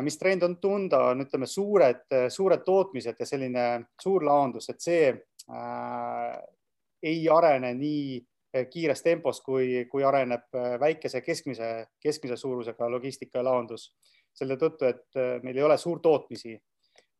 mis 0.03 0.17
trend 0.19 0.43
on 0.43 0.57
tunda, 0.61 1.01
on 1.13 1.25
ütleme 1.25 1.47
suured, 1.47 2.07
suured 2.33 2.63
tootmised 2.65 3.19
ja 3.21 3.27
selline 3.29 3.65
suur 4.01 4.25
laondus, 4.25 4.71
et 4.73 4.81
see 4.81 5.11
äh, 5.13 6.37
ei 7.05 7.27
arene 7.29 7.75
nii 7.77 8.15
kiires 8.71 9.03
tempos, 9.03 9.41
kui, 9.43 9.85
kui 9.91 10.05
areneb 10.05 10.55
väikese 10.81 11.21
keskmise, 11.25 11.71
keskmise 12.03 12.37
suurusega 12.37 12.91
logistika 12.91 13.41
ja 13.41 13.49
laondus. 13.51 13.93
selle 14.35 14.57
tõttu, 14.59 14.89
et 14.91 15.43
meil 15.43 15.57
ei 15.57 15.63
ole 15.63 15.77
suurtootmisi. 15.79 16.61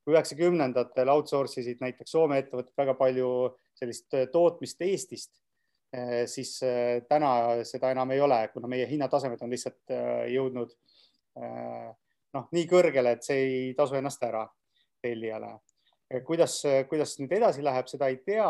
kui 0.05 0.13
üheksakümnendatel 0.13 1.09
outsource 1.09 1.61
isid 1.61 1.81
näiteks 1.81 2.11
Soome 2.11 2.39
ettevõtted 2.39 2.75
väga 2.77 2.95
palju 2.95 3.29
sellist 3.75 4.15
tootmist 4.33 4.83
Eestist, 4.83 5.41
siis 6.27 6.61
täna 7.09 7.31
seda 7.65 7.91
enam 7.91 8.11
ei 8.11 8.21
ole, 8.21 8.49
kuna 8.53 8.69
meie 8.69 8.87
hinnatasemed 8.91 9.43
on 9.43 9.51
lihtsalt 9.51 9.95
jõudnud 10.29 10.75
noh, 12.35 12.49
nii 12.53 12.67
kõrgele, 12.71 13.15
et 13.15 13.27
see 13.27 13.45
ei 13.45 13.75
tasu 13.79 13.99
ennast 13.99 14.23
ära 14.27 14.45
tellijale. 15.03 15.59
kuidas, 16.27 16.61
kuidas 16.89 17.17
nüüd 17.19 17.33
edasi 17.33 17.65
läheb, 17.65 17.89
seda 17.91 18.11
ei 18.13 18.19
tea 18.27 18.49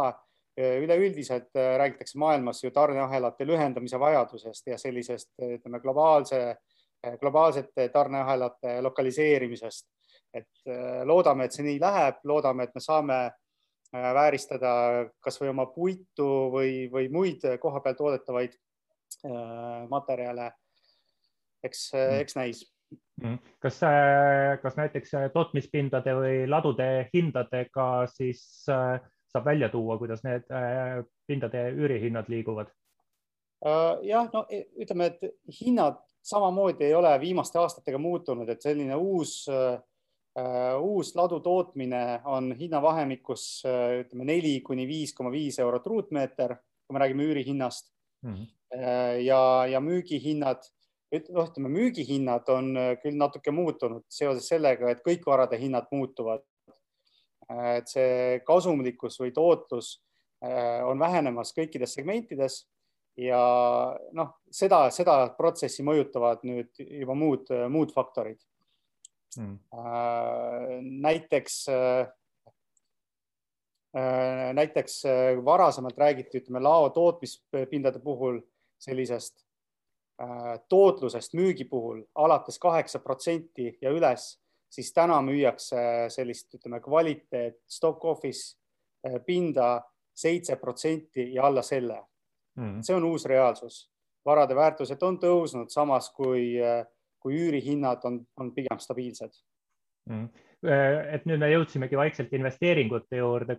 üleüldiselt 0.56 1.56
äh, 1.56 1.76
räägitakse 1.78 2.18
maailmas 2.18 2.64
ju 2.64 2.70
tarneahelate 2.70 3.46
lühendamise 3.46 4.00
vajadusest 4.00 4.66
ja 4.66 4.78
sellisest, 4.78 5.32
ütleme, 5.42 5.80
globaalse, 5.80 6.56
äh, 7.06 7.16
globaalsete 7.20 7.88
tarneahelate 7.88 8.82
lokaliseerimisest. 8.82 9.88
et 10.34 10.66
äh, 10.66 11.04
loodame, 11.06 11.44
et 11.44 11.54
see 11.54 11.62
nii 11.62 11.78
läheb, 11.78 12.16
loodame, 12.26 12.64
et 12.64 12.74
me 12.74 12.80
saame 12.82 13.18
vääristada 13.94 14.70
kasvõi 15.22 15.52
oma 15.52 15.68
puitu 15.70 16.26
või, 16.50 16.88
või 16.90 17.06
muid 17.14 17.44
koha 17.62 17.78
peal 17.80 17.94
toodetavaid 17.94 18.56
materjale. 19.88 20.48
eks, 21.62 21.92
mm. 21.94 22.18
eks 22.24 22.36
näis 22.36 22.64
mm. 23.22 23.38
kas, 23.62 23.78
kas 24.62 24.76
näiteks 24.76 25.14
tootmispindade 25.32 26.14
või 26.18 26.42
ladude 26.50 27.08
hindadega 27.14 27.86
siis 28.10 28.66
äh, 28.68 28.98
saab 29.34 29.44
välja 29.44 29.68
tuua, 29.68 29.98
kuidas 29.98 30.22
need 30.24 30.46
äh, 30.50 31.02
pindade 31.26 31.66
üürihinnad 31.74 32.28
liiguvad? 32.30 32.70
Äh, 33.66 34.04
jah, 34.06 34.28
no 34.32 34.44
e, 34.50 34.64
ütleme, 34.82 35.10
et 35.10 35.56
hinnad 35.60 35.98
samamoodi 36.24 36.86
ei 36.88 36.94
ole 36.94 37.12
viimaste 37.20 37.58
aastatega 37.58 37.98
muutunud, 37.98 38.48
et 38.48 38.62
selline 38.62 38.96
uus, 38.96 39.42
äh, 39.50 39.80
uus 40.80 41.14
ladu 41.18 41.40
tootmine 41.42 42.20
on 42.30 42.52
hinnavahemikus 42.58 43.44
ütleme 44.00 44.24
neli 44.26 44.56
kuni 44.66 44.86
viis 44.88 45.12
koma 45.14 45.30
viis 45.30 45.60
eurot 45.62 45.86
ruutmeeter, 45.86 46.56
kui 46.86 46.96
me 46.96 47.02
räägime 47.02 47.28
üürihinnast 47.28 47.92
mm. 48.22 48.32
-hmm. 48.32 48.80
ja, 49.22 49.66
ja 49.70 49.80
müügihinnad 49.80 50.66
noh, 51.30 51.46
ütleme 51.46 51.70
müügihinnad 51.70 52.50
on 52.50 52.74
küll 53.02 53.14
natuke 53.14 53.54
muutunud 53.54 54.02
seoses 54.08 54.48
sellega, 54.48 54.90
et 54.90 55.06
kõik 55.06 55.22
varade 55.26 55.58
hinnad 55.60 55.86
muutuvad 55.92 56.42
et 57.50 57.90
see 57.90 58.40
kasumlikkus 58.46 59.18
või 59.20 59.32
tootlus 59.34 59.98
äh, 60.44 60.80
on 60.86 60.98
vähenemas 60.98 61.52
kõikides 61.56 61.94
segmentides 61.96 62.64
ja 63.20 63.40
noh, 64.16 64.34
seda, 64.50 64.88
seda 64.94 65.28
protsessi 65.38 65.84
mõjutavad 65.86 66.44
nüüd 66.48 66.80
juba 66.80 67.14
muud, 67.18 67.52
muud 67.70 67.92
faktorid. 67.94 68.40
Äh, 69.38 70.78
näiteks, 70.80 71.56
äh, 71.68 72.06
näiteks 74.54 75.02
varasemalt 75.44 75.98
räägiti, 75.98 76.38
ütleme 76.42 76.62
lao 76.62 76.90
tootmispindade 76.94 78.02
puhul 78.02 78.40
sellisest 78.82 79.44
tootlusest 80.70 81.32
müügi 81.34 81.64
puhul 81.66 82.04
alates 82.14 82.58
kaheksa 82.62 83.00
protsenti 83.02 83.72
ja 83.82 83.90
üles 83.90 84.36
siis 84.74 84.92
täna 84.94 85.20
müüakse 85.22 85.80
sellist, 86.12 86.50
ütleme, 86.58 86.80
kvaliteet 86.82 87.60
stock 87.70 88.04
office 88.10 88.56
eh, 89.06 89.20
pinda 89.26 89.78
seitse 90.14 90.56
protsenti 90.56 91.30
ja 91.34 91.46
alla 91.48 91.62
selle 91.62 91.98
mm.. 92.58 92.82
see 92.86 92.96
on 92.96 93.06
uus 93.10 93.26
reaalsus. 93.30 93.84
varade 94.24 94.56
väärtused 94.56 95.02
on 95.02 95.18
tõusnud, 95.20 95.70
samas 95.70 96.10
kui, 96.16 96.54
eh, 96.58 96.84
kui 97.20 97.38
üürihinnad 97.38 98.04
on, 98.08 98.20
on 98.40 98.52
pigem 98.54 98.80
stabiilsed 98.82 99.34
mm.. 100.10 100.28
et 100.64 101.26
nüüd 101.28 101.42
me 101.42 101.50
jõudsimegi 101.52 101.98
vaikselt 101.98 102.32
investeeringute 102.32 103.20
juurde. 103.20 103.58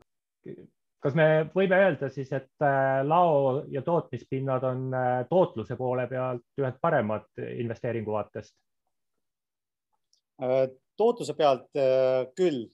kas 1.05 1.15
me 1.15 1.27
võime 1.53 1.77
öelda 1.83 2.09
siis, 2.09 2.31
et 2.33 2.65
lao 3.05 3.63
ja 3.69 3.81
tootmispinnad 3.85 4.63
on 4.63 4.87
tootluse 5.29 5.75
poole 5.77 6.07
pealt 6.09 6.63
ühed 6.63 6.79
paremad 6.81 7.45
investeeringu 7.45 8.15
vaatest? 8.15 8.55
Tootluse 10.97 11.35
pealt 11.37 11.69
äh, 11.79 12.25
küll. 12.35 12.65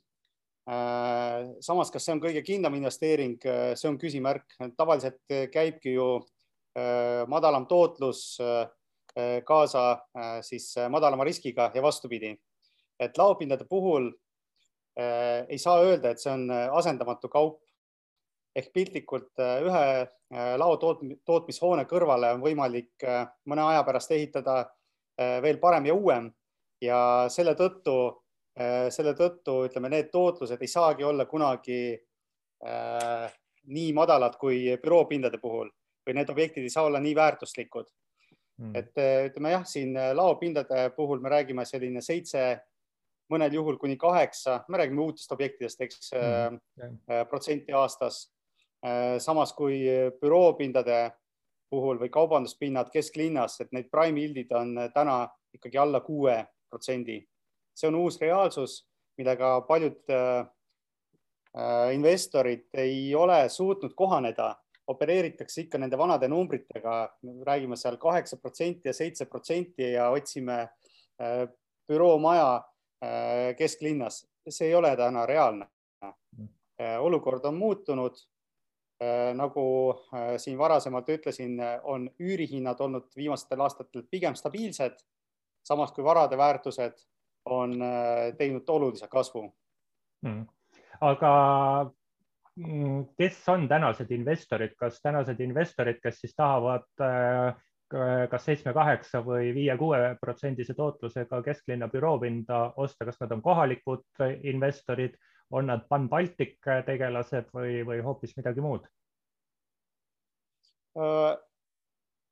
Äh, 0.69 1.49
samas, 1.63 1.91
kas 1.91 2.05
see 2.05 2.15
on 2.15 2.21
kõige 2.23 2.43
kindlam 2.45 2.77
investeering, 2.77 3.37
äh, 3.49 3.71
see 3.79 3.89
on 3.89 3.99
küsimärk. 4.01 4.57
tavaliselt 4.77 5.21
käibki 5.51 5.97
ju 5.97 6.21
madalam 7.27 7.65
tootlus 7.67 8.37
kaasa 9.43 9.81
siis 10.39 10.69
madalama 10.87 11.25
riskiga 11.27 11.65
ja 11.75 11.81
vastupidi. 11.83 12.37
et 12.99 13.17
laopindade 13.17 13.65
puhul 13.67 14.07
ei 15.49 15.57
saa 15.57 15.81
öelda, 15.83 16.11
et 16.11 16.19
see 16.19 16.31
on 16.31 16.47
asendamatu 16.51 17.27
kaup. 17.27 17.59
ehk 18.55 18.71
piltlikult 18.73 19.35
ühe 19.35 20.07
lao 20.57 20.77
tootmishoone 20.77 21.83
kõrvale 21.91 22.31
on 22.33 22.41
võimalik 22.41 23.03
mõne 23.45 23.67
aja 23.67 23.83
pärast 23.83 24.11
ehitada 24.11 24.71
veel 25.17 25.59
parem 25.59 25.85
ja 25.85 25.93
uuem 25.93 26.31
ja 26.81 27.01
selle 27.29 27.53
tõttu, 27.57 27.95
äh, 28.59 28.89
selle 28.93 29.13
tõttu 29.17 29.61
ütleme, 29.67 29.91
need 29.93 30.09
tootlused 30.13 30.61
ei 30.61 30.71
saagi 30.71 31.05
olla 31.05 31.27
kunagi 31.29 31.81
äh, 31.93 33.27
nii 33.71 33.93
madalad 33.93 34.37
kui 34.41 34.63
büroopindade 34.81 35.41
puhul 35.41 35.69
või 36.07 36.17
need 36.17 36.29
objektid 36.33 36.65
ei 36.65 36.73
saa 36.73 36.87
olla 36.89 36.99
nii 36.99 37.13
väärtuslikud 37.15 37.87
mm.. 38.57 38.75
et 38.75 38.97
äh, 38.97 39.27
ütleme 39.29 39.53
jah, 39.55 39.65
siin 39.67 39.95
laopindade 40.17 40.89
puhul 40.97 41.21
me 41.21 41.33
räägime 41.33 41.65
selline 41.69 42.01
seitse, 42.01 42.45
mõnel 43.31 43.53
juhul 43.55 43.77
kuni 43.79 43.95
kaheksa, 43.97 44.63
me 44.67 44.81
räägime 44.81 45.05
uutest 45.05 45.31
objektidest, 45.31 45.81
eks 45.85 46.13
mm. 46.17 46.61
äh, 47.09 47.25
protsenti 47.29 47.73
aastas. 47.73 48.27
samas 49.21 49.51
kui 49.53 49.83
büroopindade 50.21 51.11
puhul 51.69 51.99
või 52.01 52.09
kaubanduspinnad 52.09 52.89
kesklinnas, 52.89 53.59
et 53.61 53.69
need 53.71 53.91
prime 53.93 54.17
yield'id 54.17 54.49
on 54.57 54.71
täna 54.95 55.27
ikkagi 55.53 55.77
alla 55.77 56.01
kuue 56.01 56.33
protsendi. 56.71 57.19
see 57.75 57.87
on 57.87 57.95
uus 57.95 58.17
reaalsus, 58.21 58.81
millega 59.17 59.61
paljud 59.67 60.09
äh, 60.09 60.47
äh, 61.57 61.93
investorid 61.95 62.67
ei 62.73 63.15
ole 63.15 63.49
suutnud 63.49 63.93
kohaneda, 63.95 64.55
opereeritakse 64.91 65.65
ikka 65.65 65.79
nende 65.79 65.97
vanade 65.97 66.27
numbritega, 66.27 66.95
räägime 67.47 67.77
seal 67.79 67.97
kaheksa 68.01 68.37
protsenti 68.41 68.89
ja 68.89 68.93
seitse 68.93 69.25
protsenti 69.25 69.91
ja 69.93 70.09
otsime 70.09 70.59
äh, 70.61 71.47
büroomaja 71.87 72.63
kesklinnas. 73.57 74.27
see 74.49 74.67
ei 74.67 74.75
ole 74.75 74.91
täna 74.97 75.25
reaalne. 75.25 75.65
olukord 76.99 77.45
on 77.45 77.55
muutunud 77.57 78.17
nagu 79.33 79.63
siin 80.37 80.57
varasemalt 80.57 81.09
ütlesin, 81.09 81.57
on 81.83 82.09
üürihinnad 82.19 82.79
olnud 82.79 83.09
viimastel 83.17 83.59
aastatel 83.65 84.03
pigem 84.11 84.35
stabiilsed 84.35 85.01
samas 85.63 85.91
kui 85.95 86.03
varade 86.03 86.37
väärtused 86.37 87.01
on 87.45 87.81
äh, 87.81 88.35
teinud 88.37 88.69
olulise 88.69 89.07
kasvu. 89.07 89.47
Hmm.. 90.21 90.45
aga 91.01 91.31
mm, 92.55 93.05
kes 93.17 93.41
on 93.49 93.67
tänased 93.67 94.11
investorid, 94.13 94.75
kas 94.77 95.01
tänased 95.01 95.39
investorid, 95.41 95.97
kes 96.03 96.19
siis 96.21 96.35
tahavad 96.37 96.85
äh, 97.01 97.55
kas 98.29 98.45
seitsme, 98.45 98.73
kaheksa 98.73 99.19
või 99.25 99.51
viie-kuue 99.55 100.15
protsendise 100.21 100.73
tootlusega 100.77 101.41
kesklinna 101.43 101.89
büroopinda 101.91 102.61
osta, 102.79 103.05
kas 103.05 103.19
nad 103.19 103.33
on 103.35 103.41
kohalikud 103.43 104.23
investorid, 104.47 105.17
on 105.51 105.67
nad 105.67 105.83
Pan-Baltic 105.89 106.55
tegelased 106.87 107.49
või, 107.53 107.81
või 107.87 107.99
hoopis 108.05 108.37
midagi 108.37 108.63
muud? 108.63 108.87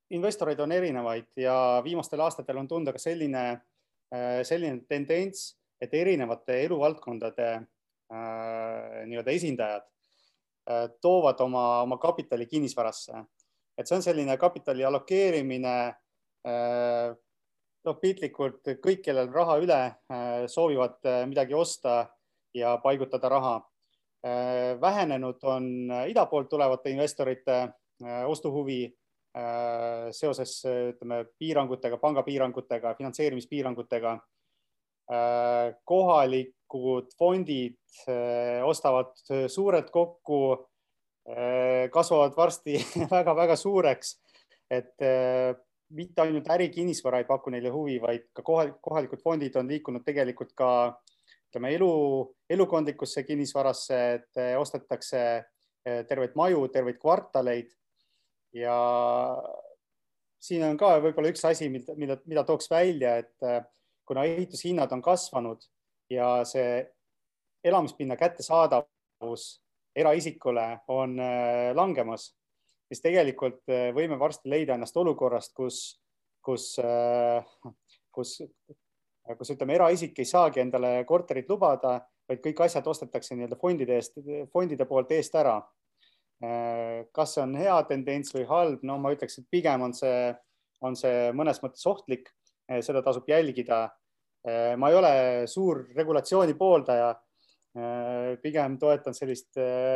Äh, 0.10 0.16
investoreid 0.16 0.60
on 0.60 0.72
erinevaid 0.72 1.28
ja 1.38 1.82
viimastel 1.84 2.20
aastatel 2.20 2.58
on 2.58 2.68
tunda 2.68 2.92
ka 2.92 3.00
selline, 3.00 3.62
äh, 4.14 4.42
selline 4.44 4.82
tendents, 4.88 5.56
et 5.82 5.94
erinevate 5.94 6.64
eluvaldkondade 6.66 7.50
äh, 7.54 9.06
nii-öelda 9.06 9.32
esindajad 9.32 9.86
äh, 10.70 10.90
toovad 11.02 11.40
oma, 11.40 11.82
oma 11.82 11.98
kapitali 11.98 12.46
kinnisvarasse. 12.46 13.24
et 13.78 13.88
see 13.88 13.96
on 13.96 14.04
selline 14.04 14.38
kapitali 14.38 14.84
allokeerimine. 14.84 15.96
noh, 17.86 17.96
piltlikult 18.00 18.68
kõik, 18.84 19.02
kellel 19.04 19.28
raha 19.32 19.58
üle, 19.60 19.80
soovivad 20.48 21.04
midagi 21.28 21.54
osta 21.54 22.10
ja 22.54 22.78
paigutada 22.84 23.30
raha. 23.30 23.56
vähenenud 24.82 25.44
on 25.44 25.92
ida 26.08 26.26
poolt 26.26 26.50
tulevate 26.50 26.90
investorite 26.92 27.70
ostuhuvi 28.28 28.82
Äh, 28.84 29.09
seoses 30.16 30.56
ütleme 30.66 31.24
piirangutega, 31.38 31.98
pangapiirangutega, 32.02 32.96
finantseerimispiirangutega. 32.98 34.18
kohalikud 35.86 37.14
fondid 37.18 37.78
ostavad 38.66 39.14
suurelt 39.48 39.90
kokku, 39.90 40.42
kasvavad 41.94 42.36
varsti 42.38 42.78
väga-väga 43.16 43.56
suureks, 43.56 44.16
et 44.70 44.98
mitte 45.90 46.22
ainult 46.22 46.50
ärikinnisvara 46.50 47.22
ei 47.22 47.26
paku 47.30 47.50
neile 47.50 47.70
huvi, 47.74 47.98
vaid 48.02 48.28
ka 48.34 48.44
kohalikud 48.46 49.22
fondid 49.24 49.56
on 49.58 49.70
liikunud 49.70 50.06
tegelikult 50.06 50.54
ka 50.58 50.72
ütleme 51.50 51.74
elu, 51.74 51.94
elukondlikusse 52.50 53.24
kinnisvarasse, 53.26 54.00
et 54.14 54.42
ostetakse 54.58 55.22
terveid 55.84 56.36
maju, 56.38 56.68
terveid 56.70 57.00
kvartaleid 57.02 57.74
ja 58.54 58.76
siin 60.40 60.64
on 60.66 60.78
ka 60.80 60.96
võib-olla 61.04 61.32
üks 61.34 61.44
asi, 61.48 61.70
mida, 61.72 61.96
mida, 62.00 62.18
mida 62.30 62.44
tooks 62.48 62.70
välja, 62.72 63.18
et 63.24 63.46
äh, 63.46 63.62
kuna 64.08 64.26
ehitushinnad 64.28 64.92
on 64.96 65.04
kasvanud 65.06 65.66
ja 66.10 66.40
see 66.48 66.82
elamispinna 67.64 68.18
kättesaadavus 68.18 69.48
eraisikule 69.96 70.68
on 70.88 71.18
äh, 71.20 71.72
langemas, 71.76 72.32
siis 72.88 73.04
tegelikult 73.04 73.62
äh, 73.70 73.90
võime 73.96 74.20
varsti 74.20 74.52
leida 74.52 74.78
ennast 74.78 74.98
olukorrast, 74.98 75.54
kus, 75.58 75.82
kus, 76.46 76.72
kus, 78.16 78.38
kus 79.38 79.52
ütleme, 79.54 79.76
eraisik 79.76 80.18
ei 80.20 80.30
saagi 80.30 80.64
endale 80.64 81.04
korterit 81.06 81.52
lubada, 81.52 82.00
vaid 82.30 82.42
kõik 82.46 82.64
asjad 82.66 82.88
ostetakse 82.88 83.36
nii-öelda 83.36 83.60
fondide 83.60 84.00
eest, 84.00 84.18
fondide 84.54 84.88
poolt 84.90 85.12
eest 85.18 85.36
ära 85.36 85.60
kas 86.40 87.34
see 87.36 87.44
on 87.44 87.56
hea 87.60 87.78
tendents 87.90 88.34
või 88.36 88.46
halb, 88.48 88.84
no 88.88 88.98
ma 89.02 89.12
ütleks, 89.12 89.40
et 89.42 89.48
pigem 89.52 89.84
on 89.84 89.96
see, 89.96 90.30
on 90.86 90.96
see 90.96 91.32
mõnes 91.36 91.60
mõttes 91.64 91.84
ohtlik, 91.90 92.30
äh, 92.72 92.80
seda 92.86 93.04
tasub 93.04 93.28
jälgida. 93.28 93.88
Äh, 94.48 94.76
ma 94.80 94.92
ei 94.92 95.00
ole 95.00 95.14
suur 95.52 95.88
regulatsiooni 95.96 96.56
pooldaja. 96.60 97.16
pigem 98.42 98.80
toetan 98.82 99.14
sellist 99.14 99.56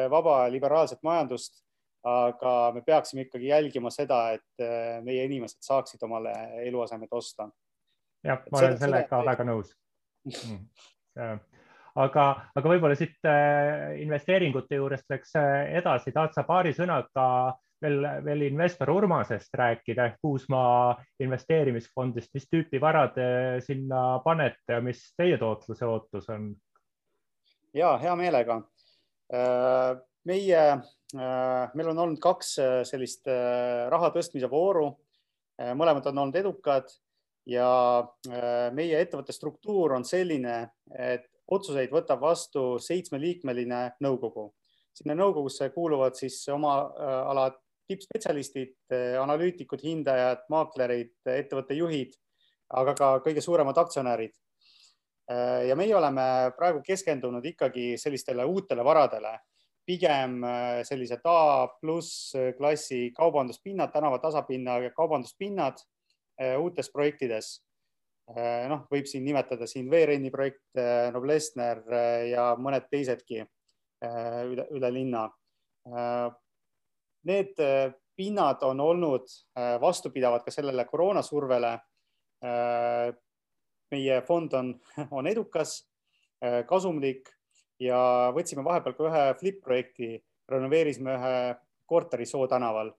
vaba 0.10 0.46
liberaalset 0.48 1.00
majandust, 1.04 1.64
aga 2.06 2.52
me 2.76 2.84
peaksime 2.86 3.26
ikkagi 3.26 3.50
jälgima 3.50 3.90
seda, 3.92 4.20
et 4.38 4.64
meie 5.04 5.24
inimesed 5.26 5.58
saaksid 5.66 6.06
omale 6.06 6.36
eluasemed 6.68 7.10
osta. 7.12 7.50
jah, 8.24 8.46
ma 8.52 8.60
olen 8.60 8.78
sellega 8.78 9.24
väga 9.26 9.48
nõus 9.50 9.74
mm 11.18 11.42
aga, 12.00 12.28
aga 12.56 12.72
võib-olla 12.72 12.96
siit 12.98 13.28
äh, 13.30 13.94
investeeringute 14.02 14.80
juurest 14.80 15.10
läks 15.14 15.36
äh, 15.40 15.76
edasi, 15.80 16.14
tahad 16.14 16.34
sa 16.36 16.46
paari 16.48 16.74
sõnaga 16.76 17.26
veel, 17.84 18.00
veel 18.26 18.48
investor 18.48 18.90
Urmasest 18.94 19.54
rääkida 19.60 20.08
ehk 20.10 20.22
Kuusmaa 20.24 20.96
investeerimisfondist, 21.24 22.32
mis 22.34 22.50
tüüpi 22.50 22.82
varad 22.82 23.20
sinna 23.66 24.20
panete 24.26 24.78
ja 24.78 24.82
mis 24.82 25.06
teie 25.18 25.38
tootluse 25.42 25.86
ootus 25.86 26.30
on? 26.34 26.54
ja 27.74 27.96
hea 28.02 28.16
meelega. 28.18 28.62
Äh, 29.34 29.94
meie, 30.30 30.66
meil 31.14 31.90
on 31.92 31.98
olnud 32.00 32.20
kaks 32.24 32.54
sellist 32.88 33.28
raha 33.92 34.08
tõstmise 34.16 34.48
vooru. 34.50 34.94
mõlemad 35.76 36.08
on 36.10 36.18
olnud 36.18 36.38
edukad 36.40 36.88
ja 37.46 37.68
meie 38.72 39.02
ettevõtte 39.04 39.36
struktuur 39.36 39.98
on 39.98 40.06
selline, 40.08 40.56
et 40.96 41.28
otsuseid 41.52 41.92
võtab 41.92 42.22
vastu 42.22 42.78
seitsmeliikmeline 42.80 43.90
nõukogu. 44.04 44.54
sinna 44.94 45.16
nõukogusse 45.18 45.72
kuuluvad 45.74 46.14
siis 46.14 46.36
oma 46.54 46.74
äh, 46.86 47.30
ala 47.32 47.48
tippspetsialistid, 47.90 48.76
äh, 48.94 49.16
analüütikud, 49.22 49.82
hindajad, 49.82 50.44
maaklerid, 50.54 51.16
ettevõtte 51.26 51.74
juhid, 51.74 52.14
aga 52.70 52.94
ka 52.94 53.08
kõige 53.26 53.42
suuremad 53.42 53.78
aktsionärid. 53.78 54.36
Äh, 55.32 55.66
ja 55.68 55.76
meie 55.76 55.96
oleme 55.98 56.54
praegu 56.58 56.84
keskendunud 56.86 57.46
ikkagi 57.46 57.98
sellistele 57.98 58.46
uutele 58.46 58.86
varadele, 58.86 59.40
pigem 59.86 60.46
sellised 60.88 61.26
A 61.28 61.68
pluss 61.82 62.32
klassi 62.58 63.12
kaubanduspinnad, 63.18 63.92
tänava 63.92 64.20
tasapinna 64.20 64.78
kaubanduspinnad 64.96 65.82
uutes 66.62 66.88
projektides 66.90 67.58
noh, 68.32 68.86
võib 68.92 69.08
siin 69.10 69.26
nimetada 69.26 69.68
siin 69.68 69.90
Veerenni 69.92 70.32
projekt, 70.32 70.66
eh, 70.80 71.10
Noblessner 71.12 71.84
eh, 71.92 72.30
ja 72.32 72.54
mõned 72.56 72.88
teisedki 72.92 73.44
üle, 74.04 74.66
üle 74.76 74.90
linna. 74.92 75.30
Need 77.24 77.60
pinnad 78.20 78.66
on 78.68 78.82
olnud 78.84 79.32
vastupidavad 79.80 80.44
ka 80.44 80.52
sellele 80.52 80.84
koroonasurvele. 80.84 81.78
meie 83.92 84.22
fond 84.28 84.54
on, 84.60 84.74
on 85.18 85.28
edukas, 85.28 85.86
kasumlik 86.68 87.32
ja 87.80 88.34
võtsime 88.36 88.66
vahepeal 88.68 88.98
ka 88.98 89.08
ühe 89.08 89.24
flip 89.40 89.64
projekti, 89.64 90.20
renoveerisime 90.52 91.16
ühe 91.16 91.56
korteri 91.88 92.26
Soo 92.26 92.48
tänaval 92.48 92.92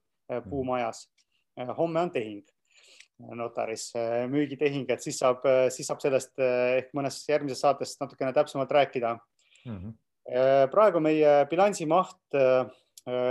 puumajas. 0.48 1.10
homme 1.76 2.00
on 2.00 2.10
tehing 2.10 2.48
notaris 3.18 3.92
äh, 3.96 4.24
müügitehing, 4.30 4.88
et 4.90 5.02
siis 5.02 5.18
saab, 5.22 5.44
äh, 5.46 5.68
siis 5.72 5.86
saab 5.88 6.02
sellest 6.02 6.34
äh, 6.42 6.80
ehk 6.80 6.94
mõnes 6.96 7.20
järgmises 7.28 7.62
saates 7.62 7.94
natukene 8.00 8.32
täpsemalt 8.34 8.72
rääkida 8.74 9.14
mm. 9.64 9.76
-hmm. 9.76 9.92
praegu 10.72 11.00
meie 11.00 11.44
bilansi 11.50 11.86
maht 11.86 12.38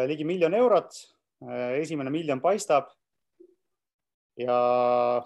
ligi 0.07 0.23
miljon 0.23 0.53
eurot. 0.53 0.91
esimene 1.81 2.09
miljon 2.09 2.41
paistab. 2.41 2.85
ja 4.37 5.23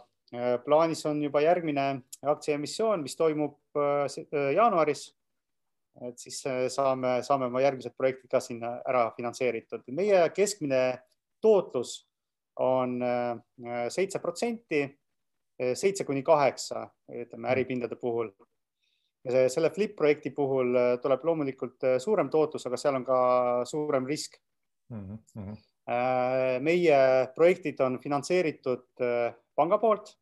plaanis 0.65 1.05
on 1.05 1.21
juba 1.23 1.41
järgmine 1.41 2.01
aktsiaemissioon, 2.23 3.03
mis 3.03 3.15
toimub 3.15 3.59
jaanuaris. 4.55 5.15
et 6.01 6.17
siis 6.17 6.43
saame, 6.67 7.21
saame 7.21 7.45
oma 7.45 7.61
järgmised 7.61 7.93
projektid 7.97 8.29
ka 8.29 8.39
sinna 8.39 8.81
ära 8.87 9.11
finantseeritud. 9.11 9.83
meie 9.87 10.29
keskmine 10.29 10.99
tootlus 11.41 12.06
on 12.63 13.01
äh, 13.03 13.87
seitse 13.89 14.19
protsenti, 14.19 14.81
äh, 14.83 15.73
seitse 15.75 16.05
kuni 16.05 16.23
kaheksa, 16.23 16.87
ütleme 17.13 17.51
äripindade 17.53 17.95
puhul. 17.95 18.31
ja 19.27 19.49
selle 19.51 19.69
flip 19.75 19.95
projekti 19.95 20.29
puhul 20.31 20.75
äh, 20.75 20.91
tuleb 21.03 21.23
loomulikult 21.25 21.83
suurem 21.99 22.29
tootlus, 22.29 22.65
aga 22.67 22.77
seal 22.77 22.95
on 22.95 23.05
ka 23.05 23.17
suurem 23.65 24.05
risk 24.05 24.37
mm. 24.89 25.17
-hmm. 25.35 25.57
meie 26.59 26.99
projektid 27.35 27.79
on 27.79 27.99
finantseeritud 27.99 28.87
panga 29.55 29.77
poolt 29.77 30.17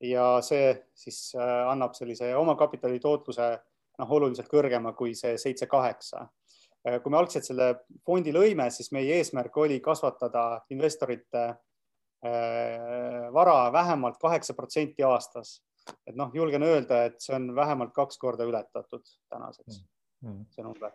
ja 0.00 0.40
see 0.42 0.74
siis 0.94 1.34
annab 1.66 1.94
sellise 1.94 2.34
omakapitali 2.36 2.98
tootluse 3.00 3.50
noh, 3.98 4.10
oluliselt 4.10 4.48
kõrgema 4.48 4.92
kui 4.94 5.14
see 5.14 5.38
seitse-kaheksa 5.38 6.26
Äh, 6.26 6.39
kui 6.80 7.12
me 7.12 7.18
algselt 7.20 7.44
selle 7.44 7.72
fondi 8.06 8.32
lõime, 8.32 8.70
siis 8.72 8.88
meie 8.96 9.18
eesmärk 9.20 9.56
oli 9.60 9.80
kasvatada 9.84 10.62
investorite 10.72 11.42
äh, 11.50 13.26
vara 13.34 13.72
vähemalt 13.72 14.16
kaheksa 14.20 14.56
protsenti 14.56 15.04
aastas. 15.04 15.60
et 16.06 16.14
noh, 16.16 16.30
julgen 16.34 16.62
öelda, 16.62 17.04
et 17.08 17.20
see 17.20 17.34
on 17.34 17.48
vähemalt 17.56 17.92
kaks 17.96 18.18
korda 18.20 18.44
ületatud 18.44 19.02
tänaseks 19.32 19.80
mm, 20.22 20.28
-hmm. 20.28 20.44
see 20.50 20.64
number. 20.64 20.92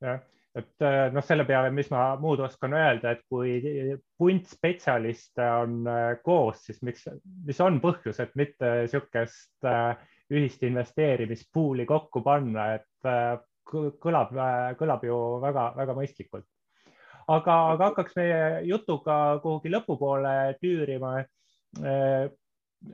jah, 0.00 0.20
et 0.54 0.84
äh, 0.84 1.12
noh, 1.12 1.24
selle 1.24 1.44
peale, 1.44 1.70
mis 1.70 1.90
ma 1.90 2.16
muud 2.16 2.40
oskan 2.40 2.72
öelda, 2.72 3.10
et 3.10 3.24
kui 3.28 3.60
punt 4.18 4.48
spetsialiste 4.48 5.50
on 5.62 5.84
koos, 6.24 6.64
siis 6.64 6.82
miks, 6.82 7.08
mis 7.44 7.60
on 7.60 7.80
põhjus, 7.80 8.20
et 8.20 8.34
mitte 8.34 8.72
niisugust 8.80 9.68
ühist 10.30 10.62
investeerimispuuli 10.62 11.86
kokku 11.86 12.20
panna, 12.20 12.74
et 12.74 13.44
kõlab, 13.68 14.32
kõlab 14.78 15.04
ju 15.04 15.18
väga-väga 15.42 15.96
mõistlikult. 15.96 16.46
aga, 17.28 17.54
aga 17.74 17.90
hakkaks 17.90 18.16
meie 18.16 18.40
jutuga 18.68 19.38
kuhugi 19.42 19.72
lõpupoole 19.72 20.56
tüürima. 20.62 21.18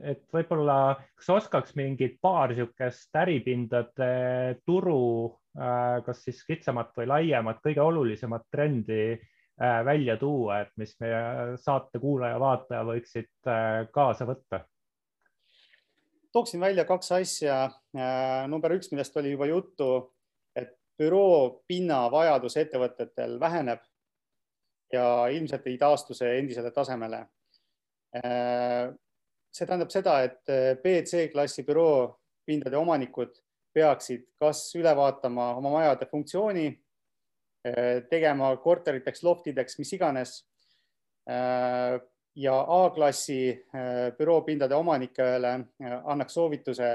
et 0.01 0.23
võib-olla, 0.33 0.97
kas 1.15 1.29
oskaks 1.29 1.75
mingit 1.75 2.19
paar 2.21 2.49
niisugust 2.49 3.15
äripindade 3.15 4.59
turu, 4.65 5.37
kas 6.05 6.23
siis 6.23 6.43
kitsamat 6.43 6.91
või 6.97 7.07
laiemat, 7.07 7.61
kõige 7.63 7.81
olulisemat 7.81 8.47
trendi 8.51 9.19
välja 9.59 10.17
tuua, 10.17 10.59
et 10.65 10.71
mis 10.77 10.97
meie 10.99 11.55
saate 11.61 11.99
kuulaja-vaataja 11.99 12.83
võiksid 12.83 13.51
kaasa 13.93 14.25
võtta? 14.27 14.65
tooksin 16.35 16.59
välja 16.59 16.83
kaks 16.85 17.11
asja. 17.15 17.69
number 18.47 18.73
üks, 18.75 18.91
millest 18.91 19.15
oli 19.17 19.31
juba 19.31 19.47
juttu, 19.47 19.87
büroo 20.99 21.63
pinnavajadus 21.67 22.57
ettevõtetel 22.57 23.39
väheneb 23.39 23.81
ja 24.93 25.27
ilmselt 25.33 25.67
ei 25.67 25.77
taastu 25.77 26.13
see 26.13 26.37
endisele 26.39 26.71
tasemele. 26.71 27.25
see 29.51 29.65
tähendab 29.65 29.91
seda, 29.91 30.21
et 30.23 30.53
BC 30.83 31.31
klassi 31.31 31.63
büroo 31.63 32.19
pindade 32.45 32.77
omanikud 32.77 33.35
peaksid 33.75 34.27
kas 34.39 34.69
üle 34.79 34.93
vaatama 34.95 35.53
oma 35.59 35.73
majade 35.73 36.07
funktsiooni, 36.07 36.69
tegema 38.09 38.53
korteriteks, 38.63 39.23
loftideks, 39.23 39.79
mis 39.79 39.93
iganes. 39.93 40.35
ja 42.35 42.55
A-klassi 42.67 43.65
büroopindade 44.17 44.75
omanikele 44.75 45.51
annaks 46.03 46.33
soovituse 46.33 46.89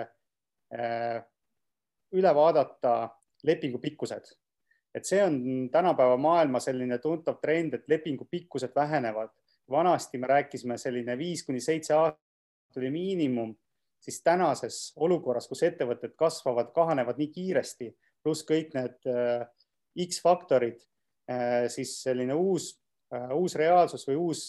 üle 2.13 2.35
vaadata 2.35 2.93
lepingu 3.45 3.79
pikkused. 3.79 4.25
et 4.95 5.05
see 5.07 5.23
on 5.23 5.71
tänapäeva 5.71 6.17
maailma 6.17 6.61
selline 6.61 6.99
tuntav 6.99 7.37
trend, 7.41 7.75
et 7.75 7.89
lepingu 7.89 8.25
pikkused 8.31 8.73
vähenevad. 8.75 9.31
vanasti 9.71 10.19
me 10.19 10.27
rääkisime 10.27 10.79
selline 10.79 11.19
viis 11.19 11.45
kuni 11.47 11.61
seitse 11.61 11.95
aastat 11.95 12.77
oli 12.77 12.91
miinimum, 12.91 13.55
siis 14.01 14.23
tänases 14.23 14.93
olukorras, 14.97 15.49
kus 15.49 15.63
ettevõtted 15.63 16.15
kasvavad, 16.19 16.73
kahanevad 16.75 17.21
nii 17.21 17.29
kiiresti, 17.35 17.91
pluss 18.25 18.45
kõik 18.49 18.73
need 18.77 19.11
äh, 19.11 19.45
X-faktorid, 20.07 20.81
äh, 21.31 21.67
siis 21.73 21.97
selline 22.05 22.37
uus, 22.37 22.73
äh, 23.15 23.31
uus 23.37 23.57
reaalsus 23.61 24.07
või 24.09 24.19
uus 24.21 24.49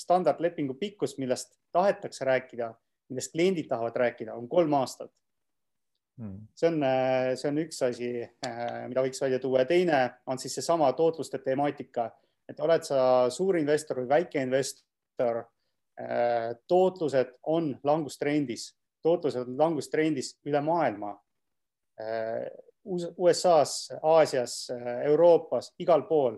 standardlepingu 0.00 0.78
pikkus, 0.80 1.18
millest 1.18 1.56
tahetakse 1.74 2.26
rääkida, 2.28 2.72
millest 3.10 3.34
kliendid 3.34 3.68
tahavad 3.70 3.96
rääkida, 4.04 4.34
on 4.38 4.48
kolm 4.48 4.74
aastat. 4.80 5.12
See 6.54 6.68
on, 6.68 6.84
see 7.34 7.48
on 7.50 7.58
üks 7.64 7.80
asi, 7.86 8.10
mida 8.88 9.02
võiks 9.02 9.22
välja 9.22 9.40
tuua. 9.42 9.64
Ja 9.64 9.70
teine 9.70 10.00
on 10.30 10.38
siis 10.38 10.54
seesama 10.58 10.92
tootluste 10.94 11.40
temaatika, 11.42 12.10
et 12.48 12.60
oled 12.60 12.86
sa 12.86 13.26
suurinvestor 13.32 14.02
või 14.02 14.10
väikeinvestor, 14.12 15.42
tootlused 16.70 17.36
on 17.50 17.72
langustrendis, 17.86 18.72
tootlused 19.02 19.46
on 19.46 19.58
langustrendis 19.58 20.34
üle 20.46 20.60
maailma. 20.64 21.14
USA-s, 22.84 23.94
Aasias, 24.02 24.58
Euroopas, 25.06 25.72
igal 25.80 26.04
pool. 26.08 26.36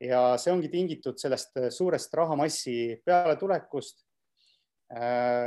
Ja 0.00 0.34
see 0.40 0.52
ongi 0.52 0.68
tingitud 0.72 1.18
sellest 1.20 1.56
suurest 1.72 2.14
rahamassi 2.16 3.02
pealetulekust, 3.04 4.00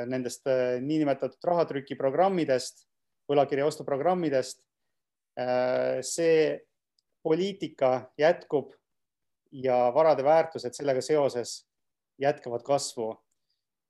nendest 0.09 0.47
niinimetatud 0.81 1.49
rahatrükiprogrammidest 1.49 2.85
võlakirja 3.29 3.65
ostuprogrammidest. 3.67 4.61
Äh, 5.39 5.99
see 6.05 6.59
poliitika 7.23 8.11
jätkub 8.19 8.73
ja 9.51 9.77
varade 9.95 10.23
väärtused 10.23 10.75
sellega 10.75 11.01
seoses 11.01 11.63
jätkavad 12.21 12.65
kasvu. 12.65 13.11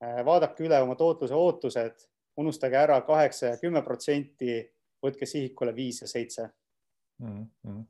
Äh, 0.03 0.21
vaadake 0.25 0.65
üle 0.67 0.79
oma 0.83 0.95
tootluse 0.99 1.35
ootused, 1.35 2.05
unustage 2.37 2.79
ära 2.79 3.01
kaheksa 3.05 3.53
ja 3.53 3.59
kümme 3.61 3.83
protsenti, 3.83 4.61
võtke 5.03 5.27
sihikule 5.27 5.75
viis 5.75 6.01
ja 6.01 6.07
seitse 6.07 6.47
mm. 7.21 7.43
-hmm 7.65 7.83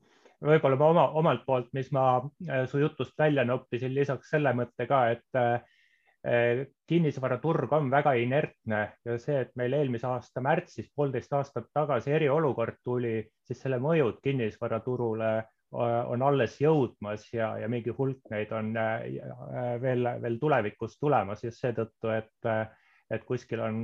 võib-olla 0.44 0.76
ma 0.76 0.88
oma, 0.92 1.04
omalt 1.20 1.46
poolt, 1.46 1.70
mis 1.72 1.88
ma 1.96 2.18
äh, 2.50 2.66
su 2.68 2.82
jutust 2.82 3.14
välja 3.18 3.46
noppisin, 3.48 3.94
lisaks 3.96 4.34
selle 4.34 4.52
mõtte 4.54 4.88
ka, 4.90 5.06
et 5.16 5.40
kinnisvaraturg 6.88 7.74
on 7.76 7.90
väga 7.92 8.14
inertne 8.16 8.84
ja 9.06 9.18
see, 9.20 9.42
et 9.44 9.50
meil 9.60 9.74
eelmise 9.76 10.08
aasta 10.08 10.44
märtsis, 10.44 10.88
poolteist 10.96 11.34
aastat 11.36 11.68
tagasi 11.76 12.14
eriolukord 12.16 12.80
tuli, 12.84 13.18
siis 13.44 13.60
selle 13.60 13.80
mõjud 13.84 14.22
kinnisvaraturule 14.24 15.32
eh, 15.40 15.98
on 16.14 16.24
alles 16.24 16.56
jõudmas 16.62 17.28
ja, 17.34 17.58
ja 17.60 17.68
mingi 17.68 17.92
hulk 17.98 18.32
neid 18.32 18.54
on 18.56 18.72
eh, 18.80 19.76
veel, 19.84 20.08
veel 20.24 20.40
tulevikus 20.40 20.96
tulemas 21.02 21.44
just 21.44 21.60
seetõttu, 21.60 22.14
et, 22.16 22.50
et 23.12 23.28
kuskil 23.28 23.66
on 23.66 23.84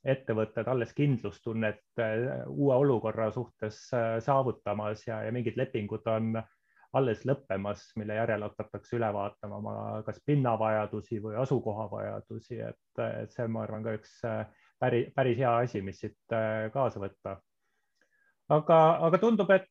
ettevõtted 0.00 0.70
alles 0.70 0.94
kindlustunnet 0.96 2.00
uue 2.46 2.76
olukorra 2.78 3.26
suhtes 3.34 3.82
saavutamas 4.24 5.02
ja, 5.04 5.18
ja 5.26 5.34
mingid 5.34 5.58
lepingud 5.60 6.06
on 6.08 6.38
alles 6.92 7.22
lõppemas, 7.26 7.84
mille 8.00 8.16
järel 8.18 8.42
hakatakse 8.48 8.96
üle 8.98 9.10
vaatama 9.14 9.58
oma 9.60 9.74
kas 10.06 10.18
pinnavajadusi 10.26 11.20
või 11.22 11.36
asukohavajadusi, 11.42 12.58
et, 12.66 13.04
see 13.30 13.46
ma 13.46 13.62
arvan, 13.66 13.84
ka 13.86 13.94
üks 13.98 14.16
äh, 14.26 14.40
päris, 14.82 15.12
päris 15.14 15.38
hea 15.38 15.52
asi, 15.62 15.82
mis 15.86 16.00
siit 16.02 16.34
äh, 16.34 16.66
kaasa 16.74 17.02
võtta. 17.02 17.36
aga, 18.50 18.78
aga 19.06 19.20
tundub, 19.22 19.52
et, 19.54 19.70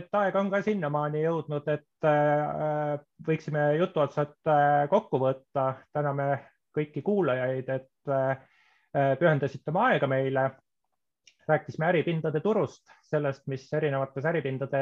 et 0.00 0.18
aeg 0.20 0.36
on 0.36 0.50
ka 0.52 0.60
sinnamaani 0.66 1.22
jõudnud, 1.24 1.70
et 1.72 2.10
äh, 2.10 2.98
võiksime 3.28 3.70
jutuotsad 3.78 4.36
kokku 4.92 5.22
võtta. 5.22 5.70
täname 5.96 6.28
kõiki 6.74 7.00
kuulajaid, 7.06 7.68
et 7.70 9.18
pühendasite 9.18 9.70
oma 9.70 9.88
aega 9.92 10.06
meile. 10.10 10.50
rääkisime 11.48 11.86
äripindade 11.86 12.40
turust, 12.40 12.88
sellest, 13.04 13.42
mis 13.52 13.66
erinevates 13.72 14.24
äripindade 14.24 14.80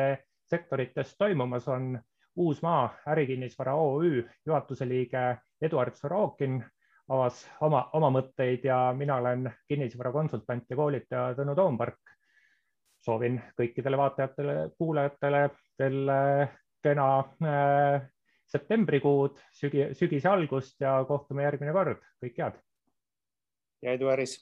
sektorites 0.50 1.16
toimumas 1.18 1.68
on 1.68 2.00
Uusmaa 2.36 2.94
ärikinnisvara 3.08 3.74
OÜ 3.74 4.24
juhatuse 4.46 4.88
liige 4.88 5.36
Eduard 5.62 5.94
Sorokin 5.94 6.64
avas 7.08 7.42
oma, 7.60 7.82
oma 7.92 8.08
mõtteid 8.14 8.64
ja 8.64 8.78
mina 8.96 9.18
olen 9.20 9.50
kinnisvarakonsultant 9.68 10.70
ja 10.70 10.76
koolitaja 10.76 11.34
Tõnu 11.36 11.54
Toompark. 11.54 12.00
soovin 13.02 13.40
kõikidele 13.58 13.98
vaatajatele, 13.98 14.70
kuulajatele 14.78 15.40
äh, 15.44 16.52
kena 16.82 17.06
äh, 17.18 18.04
septembrikuud, 18.46 19.40
sügi, 19.52 19.88
sügise 19.98 20.28
algust 20.28 20.80
ja 20.80 21.00
kohtume 21.08 21.42
järgmine 21.42 21.72
kord, 21.72 21.98
kõike 22.22 22.44
head. 22.44 22.60
ja 23.82 23.92
edu 23.92 24.08
äris 24.08 24.36